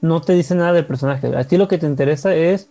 [0.00, 1.34] no te dice nada del personaje.
[1.36, 2.68] A ti lo que te interesa es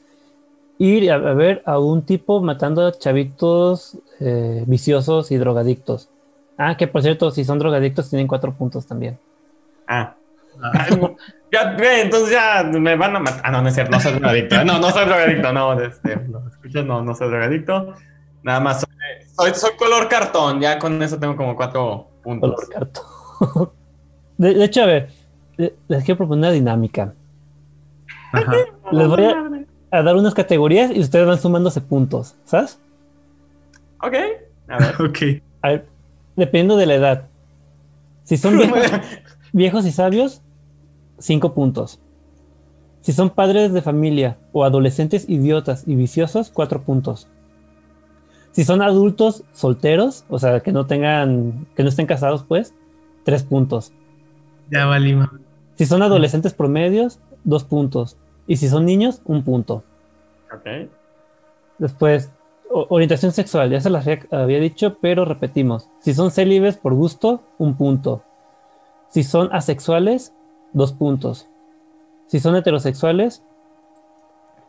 [0.78, 6.10] ir a, a ver a un tipo matando a chavitos eh, viciosos y drogadictos.
[6.58, 9.18] Ah, que por cierto, si son drogadictos tienen cuatro puntos también.
[9.88, 10.16] ah.
[11.52, 13.42] Ya, ve, entonces ya me van a matar.
[13.44, 14.64] Ah, no, no es cierto, no soy drogadicto.
[14.64, 15.80] No, no soy drogadicto, no.
[15.82, 17.94] Este, no, escuchas, no, no soy drogadicto.
[18.44, 18.90] Nada más soy,
[19.36, 22.54] soy, soy color cartón, ya con eso tengo como cuatro puntos.
[22.56, 23.70] Color cartón.
[24.38, 25.10] De, de hecho, a ver,
[25.58, 27.14] le- les quiero proponer una dinámica.
[28.32, 28.54] Ajá.
[28.92, 29.53] Les voy a,
[29.94, 32.80] a dar unas categorías y ustedes van sumándose puntos, ¿sabes?
[34.02, 34.16] Ok,
[34.68, 34.96] a ver.
[35.08, 35.18] Ok.
[35.62, 35.86] A ver,
[36.36, 37.28] dependiendo de la edad.
[38.24, 38.82] Si son viejos,
[39.52, 40.42] viejos y sabios,
[41.20, 42.00] cinco puntos.
[43.02, 47.28] Si son padres de familia o adolescentes idiotas y viciosos, cuatro puntos.
[48.52, 52.74] Si son adultos solteros, o sea, que no tengan, que no estén casados, pues,
[53.24, 53.94] tres puntos.
[54.72, 55.40] Ya valima.
[55.76, 58.18] Si son adolescentes promedios, dos puntos.
[58.48, 59.84] Y si son niños, un punto.
[60.54, 60.90] Ok.
[61.78, 62.32] Después,
[62.70, 65.90] orientación sexual, ya se las había, había dicho, pero repetimos.
[66.00, 68.24] Si son célibes por gusto, un punto.
[69.10, 70.34] Si son asexuales,
[70.74, 71.48] dos puntos.
[72.28, 73.44] Si son heterosexuales,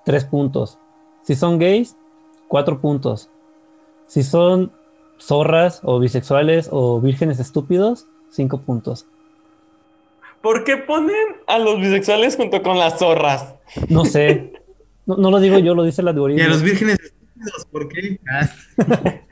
[0.05, 0.79] tres puntos.
[1.23, 1.97] Si son gays,
[2.49, 3.31] cuatro puntos.
[4.07, 4.73] Si son
[5.19, 9.07] zorras o bisexuales o vírgenes estúpidos, cinco puntos.
[10.45, 11.17] ¿Por qué ponen
[11.49, 13.55] a los bisexuales junto con las zorras?
[13.89, 14.53] No sé.
[15.07, 16.45] No, no lo digo yo, lo dice la Y algoritmo.
[16.45, 18.21] a los vírgenes estúpidos, ¿por qué?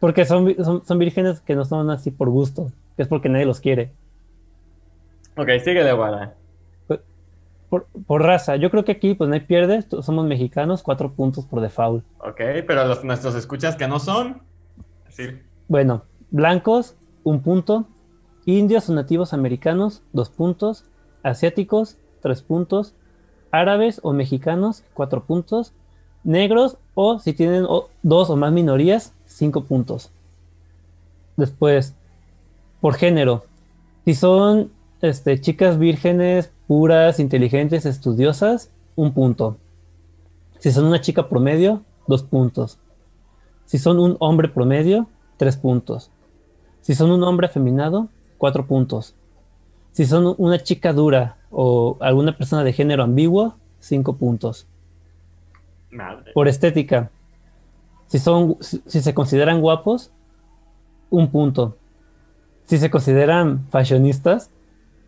[0.00, 3.46] Porque son, son, son vírgenes que no son así por gusto, que es porque nadie
[3.46, 3.90] los quiere.
[5.36, 6.34] Ok, síguele, Guara.
[7.68, 11.10] Por, por raza, yo creo que aquí pues no hay pierde, t- somos mexicanos, cuatro
[11.12, 12.04] puntos por default.
[12.20, 14.40] Ok, pero los, nuestros escuchas que no son.
[15.10, 15.24] Sí.
[15.66, 16.94] Bueno, blancos,
[17.24, 17.86] un punto.
[18.48, 20.86] Indios o nativos americanos, dos puntos.
[21.22, 22.94] Asiáticos, tres puntos.
[23.50, 25.74] Árabes o mexicanos, cuatro puntos.
[26.24, 27.66] Negros o si tienen
[28.02, 30.10] dos o más minorías, cinco puntos.
[31.36, 31.94] Después,
[32.80, 33.44] por género,
[34.06, 34.70] si son
[35.02, 39.58] este, chicas vírgenes, puras, inteligentes, estudiosas, un punto.
[40.58, 42.78] Si son una chica promedio, dos puntos.
[43.66, 45.06] Si son un hombre promedio,
[45.36, 46.10] tres puntos.
[46.80, 48.08] Si son un hombre afeminado,
[48.38, 49.14] cuatro puntos.
[49.92, 54.66] Si son una chica dura o alguna persona de género ambiguo, cinco puntos.
[55.90, 56.32] Madre.
[56.32, 57.10] Por estética,
[58.06, 60.10] si, son, si, si se consideran guapos,
[61.10, 61.76] un punto.
[62.66, 64.50] Si se consideran fashionistas,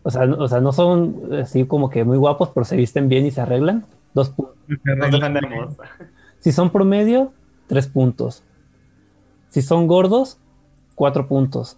[0.03, 3.07] o sea, no- o sea, no son así como que muy guapos, pero se visten
[3.07, 4.55] bien y se arreglan, dos puntos.
[6.39, 7.31] Si son promedio,
[7.67, 8.43] tres puntos.
[9.49, 10.39] Si son gordos,
[10.95, 11.77] cuatro puntos.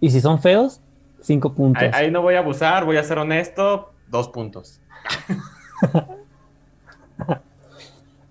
[0.00, 0.80] Y si son feos,
[1.20, 1.82] cinco puntos.
[1.82, 3.92] Ahí, ahí no voy a abusar, voy a ser honesto.
[4.08, 4.80] Dos puntos.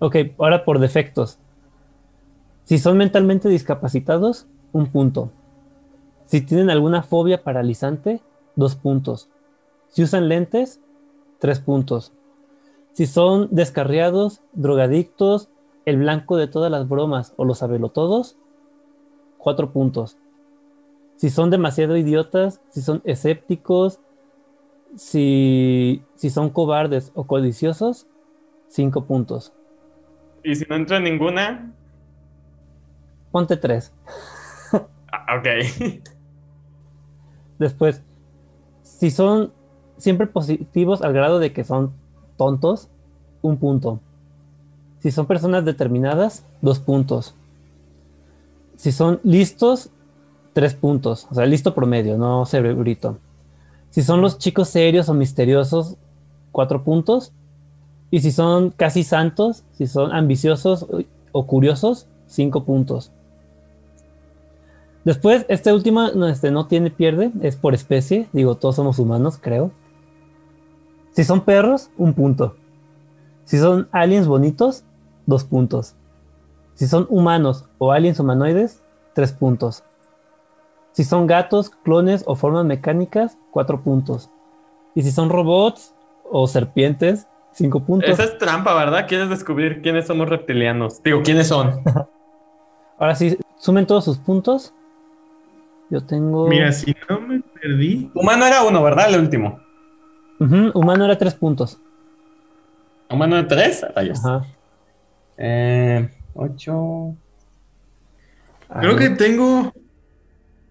[0.02, 1.38] Ok, ahora por defectos.
[2.64, 5.30] Si son mentalmente discapacitados, un punto.
[6.24, 8.22] Si tienen alguna fobia paralizante,
[8.56, 9.28] dos puntos.
[9.88, 10.80] Si usan lentes,
[11.38, 12.12] tres puntos.
[12.92, 15.50] Si son descarriados, drogadictos,
[15.84, 18.36] el blanco de todas las bromas o los sabelotodos,
[19.36, 20.16] cuatro puntos.
[21.20, 24.00] Si son demasiado idiotas, si son escépticos,
[24.96, 28.06] si, si son cobardes o codiciosos,
[28.68, 29.52] cinco puntos.
[30.42, 31.74] Y si no entro en ninguna.
[33.30, 33.92] Ponte tres.
[35.12, 36.00] ah, ok.
[37.58, 38.02] Después,
[38.82, 39.52] si son
[39.98, 41.92] siempre positivos al grado de que son
[42.38, 42.88] tontos,
[43.42, 44.00] un punto.
[45.00, 47.34] Si son personas determinadas, dos puntos.
[48.76, 49.90] Si son listos,
[50.60, 51.26] tres puntos.
[51.30, 53.16] O sea, listo promedio, no cerebrito.
[53.88, 55.96] Si son los chicos serios o misteriosos,
[56.52, 57.32] cuatro puntos.
[58.10, 60.86] Y si son casi santos, si son ambiciosos
[61.32, 63.10] o curiosos, cinco puntos.
[65.02, 68.28] Después, este último no, este, no tiene pierde, es por especie.
[68.34, 69.70] Digo, todos somos humanos, creo.
[71.12, 72.54] Si son perros, un punto.
[73.46, 74.84] Si son aliens bonitos,
[75.24, 75.94] dos puntos.
[76.74, 78.82] Si son humanos o aliens humanoides,
[79.14, 79.84] tres puntos.
[80.92, 84.30] Si son gatos, clones o formas mecánicas, cuatro puntos.
[84.94, 85.94] Y si son robots
[86.24, 88.10] o serpientes, cinco puntos.
[88.10, 89.06] Esa es trampa, ¿verdad?
[89.08, 91.02] ¿Quieres descubrir quiénes somos reptilianos?
[91.02, 91.80] Digo, ¿quiénes son?
[92.98, 94.74] Ahora sí, sumen todos sus puntos.
[95.90, 96.46] Yo tengo.
[96.48, 98.10] Mira, si no me perdí.
[98.14, 99.12] Humano era uno, ¿verdad?
[99.12, 99.60] El último.
[100.74, 101.78] Humano era tres puntos.
[103.10, 103.84] Humano era tres.
[103.94, 104.24] Rayos.
[104.24, 104.46] Ajá.
[105.36, 107.14] Eh, ocho.
[108.78, 108.98] Creo Ahí.
[108.98, 109.72] que tengo.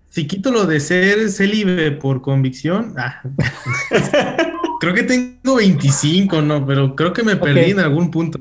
[0.10, 2.96] Si quito lo de ser célibe por convicción.
[2.98, 3.22] ah.
[4.80, 6.66] creo que tengo 25, ¿no?
[6.66, 8.40] Pero creo que me perdí en algún punto.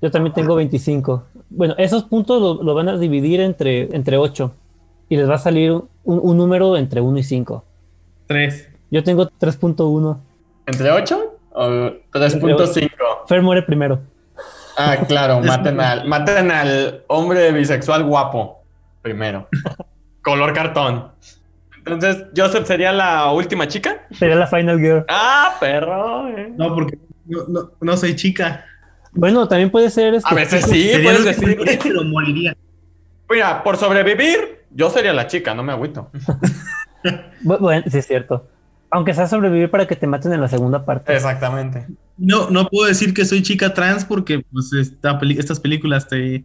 [0.00, 1.24] Yo también tengo 25.
[1.50, 4.54] Bueno, esos puntos lo, lo van a dividir entre, entre 8.
[5.08, 7.64] Y les va a salir un, un número entre 1 y 5.
[8.26, 8.68] 3.
[8.90, 10.18] Yo tengo 3.1.
[10.66, 11.62] ¿Entre ocho o
[12.12, 12.88] 3.5?
[13.26, 14.00] Fer muere primero.
[14.76, 18.62] Ah, claro, maten al, maten al hombre bisexual guapo
[19.02, 19.48] primero.
[20.24, 21.08] Color cartón.
[21.86, 24.06] Entonces, Joseph sería la última chica.
[24.18, 25.04] Sería la Final Girl.
[25.08, 26.26] Ah, perro.
[26.28, 26.52] eh.
[26.56, 28.64] No, porque no, no- no soy chica.
[29.12, 30.14] Bueno, también puede ser.
[30.14, 31.58] este, A veces sí, puedes lo que decir.
[31.58, 32.56] moriría, pero moriría.
[33.30, 36.10] Mira, por sobrevivir, yo sería la chica, no me agüito.
[37.44, 38.48] Bu- Bueno, sí es cierto.
[38.90, 41.14] Aunque sea sobrevivir para que te maten en la segunda parte.
[41.14, 41.86] Exactamente.
[42.16, 46.44] No, no puedo decir que soy chica trans porque pues esta peli- estas películas te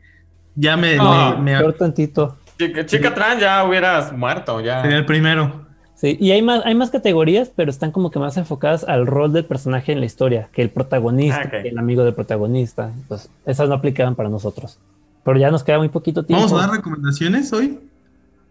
[0.56, 2.39] ya me, Ah, me- me- Peor tantito.
[2.60, 4.82] Chica, chica trans ya hubieras muerto, ya.
[4.82, 5.66] sería el primero.
[5.96, 9.32] Sí, y hay más, hay más categorías, pero están como que más enfocadas al rol
[9.34, 12.92] del personaje en la historia, que el protagonista, Ah, que el amigo del protagonista.
[13.08, 14.78] Pues esas no aplicaban para nosotros.
[15.24, 16.46] Pero ya nos queda muy poquito tiempo.
[16.46, 17.80] Vamos a dar recomendaciones hoy.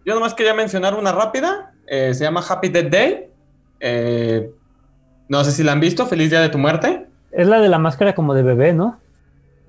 [0.05, 1.71] Yo nomás quería mencionar una rápida.
[1.87, 3.25] eh, se llama Happy Death Day.
[3.79, 4.49] Eh,
[5.27, 6.05] no sé si la han visto.
[6.05, 7.05] Feliz Día de tu Muerte.
[7.31, 8.99] Es la de la máscara como de bebé, ¿no?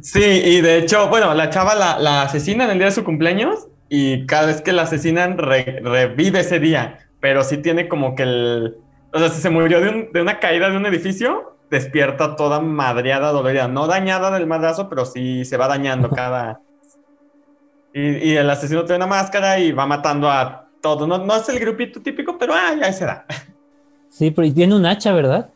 [0.03, 3.67] Sí, y de hecho, bueno, la chava la, la asesinan el día de su cumpleaños
[3.91, 8.23] y cada vez que la asesinan re- revive ese día, pero sí tiene como que
[8.23, 8.77] el...
[9.13, 12.61] O sea, si se murió de, un- de una caída de un edificio, despierta toda
[12.61, 13.69] madreada, dolorida.
[13.69, 16.61] No dañada del madrazo, pero sí se va dañando cada...
[17.93, 21.09] Y, y el asesino tiene una máscara y va matando a todos.
[21.09, 23.27] No, no es el grupito típico, pero ah, ya se da.
[24.09, 25.51] Sí, pero y tiene un hacha, ¿verdad?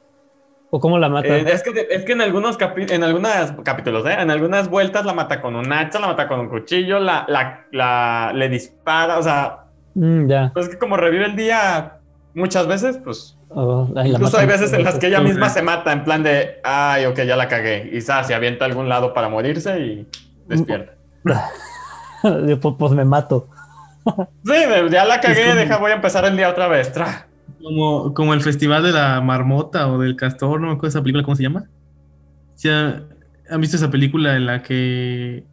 [0.77, 1.29] ¿O cómo la mata?
[1.29, 4.17] Eh, es, que, es que en algunos en algunas capítulos, ¿eh?
[4.19, 7.67] en algunas vueltas la mata con un hacha, la mata con un cuchillo, la, la,
[7.71, 9.61] la- le dispara, o sea,
[9.95, 10.51] Mm, ya.
[10.53, 11.99] pues que como revive el día
[12.35, 15.63] muchas veces, pues Oh, ay, la incluso hay veces en las que ella misma se
[15.63, 18.89] mata en plan de, ay, ok, ya la cagué, y sa, se avienta a algún
[18.89, 20.09] lado para morirse y
[20.49, 20.95] despierta.
[22.21, 23.49] Pues, pues me mato.
[24.45, 26.91] Sí, de- ya la cagué, deja, voy a empezar el día otra vez.
[26.93, 27.29] Tra.
[27.65, 31.25] Como, como el festival de la marmota o del castor, no me acuerdo esa película,
[31.25, 31.71] ¿cómo se llama?
[32.55, 33.03] ¿Sí ha-
[33.51, 35.45] ¿Han visto esa película en la que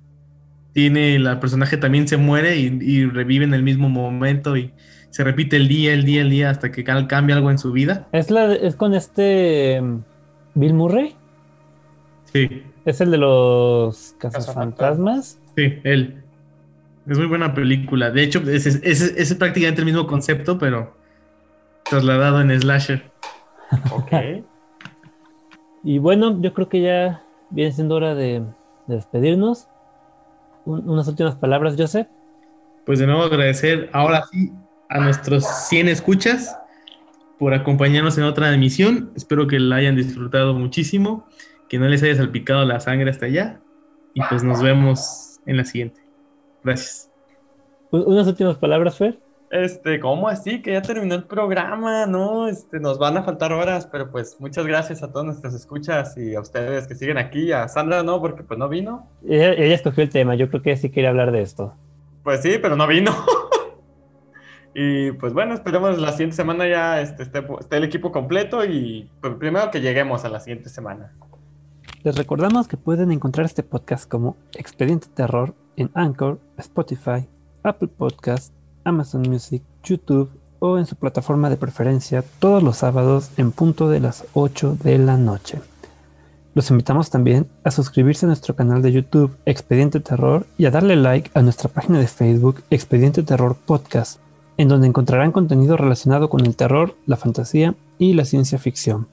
[0.74, 4.74] tiene el personaje también se muere y, y revive en el mismo momento y
[5.10, 8.08] se repite el día, el día, el día hasta que cambia algo en su vida?
[8.14, 10.04] Es, la, es con este mm,
[10.56, 11.16] Bill Murray.
[12.34, 15.40] Sí, Es el de los cazafantasmas.
[15.56, 16.24] sí, él.
[17.08, 18.12] Es muy buena película.
[18.12, 20.96] De hecho, es, es- es- es prácticamente el mismo concepto, pero
[21.90, 23.12] trasladado en slasher.
[23.92, 24.12] Ok.
[25.84, 28.42] Y bueno, yo creo que ya viene siendo hora de,
[28.86, 29.68] de despedirnos.
[30.64, 32.08] Un- unas últimas palabras, Joseph.
[32.86, 34.52] Pues de nuevo agradecer ahora sí
[34.90, 36.56] a nuestros 100 escuchas
[37.40, 39.12] por acompañarnos en otra emisión.
[39.16, 41.26] Espero que la hayan disfrutado muchísimo,
[41.68, 43.60] que no les haya salpicado la sangre hasta allá.
[44.14, 46.00] Y pues nos vemos en la siguiente.
[46.64, 47.10] Gracias.
[47.90, 49.20] Un- Unas últimas palabras, Fer.
[49.52, 50.62] Este, ¿cómo así?
[50.62, 52.48] Que ya terminó el programa, ¿no?
[52.48, 56.36] Este, nos van a faltar horas, pero pues muchas gracias a todos nuestros escuchas y
[56.36, 59.10] a ustedes que siguen aquí, a Sandra no, porque pues no vino.
[59.28, 60.36] Ella, ella escogió el tema.
[60.36, 61.76] Yo creo que sí quería hablar de esto.
[62.24, 63.12] Pues sí, pero no vino.
[64.74, 69.10] y pues bueno, esperemos la siguiente semana ya este, esté, esté el equipo completo y
[69.20, 71.12] pues primero que lleguemos a la siguiente semana.
[72.04, 77.28] Les recordamos que pueden encontrar este podcast como Expediente Terror en Anchor, Spotify,
[77.64, 78.54] Apple Podcast,
[78.84, 80.30] Amazon Music, YouTube
[80.60, 84.98] o en su plataforma de preferencia todos los sábados en punto de las 8 de
[84.98, 85.60] la noche.
[86.54, 90.98] Los invitamos también a suscribirse a nuestro canal de YouTube Expediente Terror y a darle
[90.98, 94.20] like a nuestra página de Facebook Expediente Terror Podcast,
[94.58, 99.08] en donde encontrarán contenido relacionado con el terror, la fantasía y la ciencia ficción.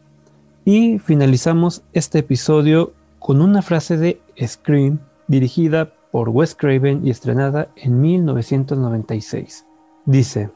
[0.64, 7.68] Y finalizamos este episodio con una frase de Scream dirigida por Wes Craven y estrenada
[7.76, 9.66] en 1996.
[10.04, 10.50] Dice,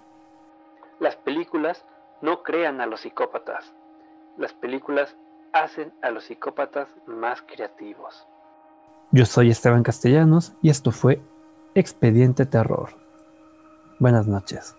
[1.00, 1.84] Las películas
[2.20, 3.72] no crean a los psicópatas.
[4.38, 5.16] Las películas
[5.52, 8.26] hacen a los psicópatas más creativos.
[9.10, 11.20] yo soy Esteban Castellanos y esto fue
[11.74, 12.90] Expediente Terror.
[13.98, 14.74] Buenas noches.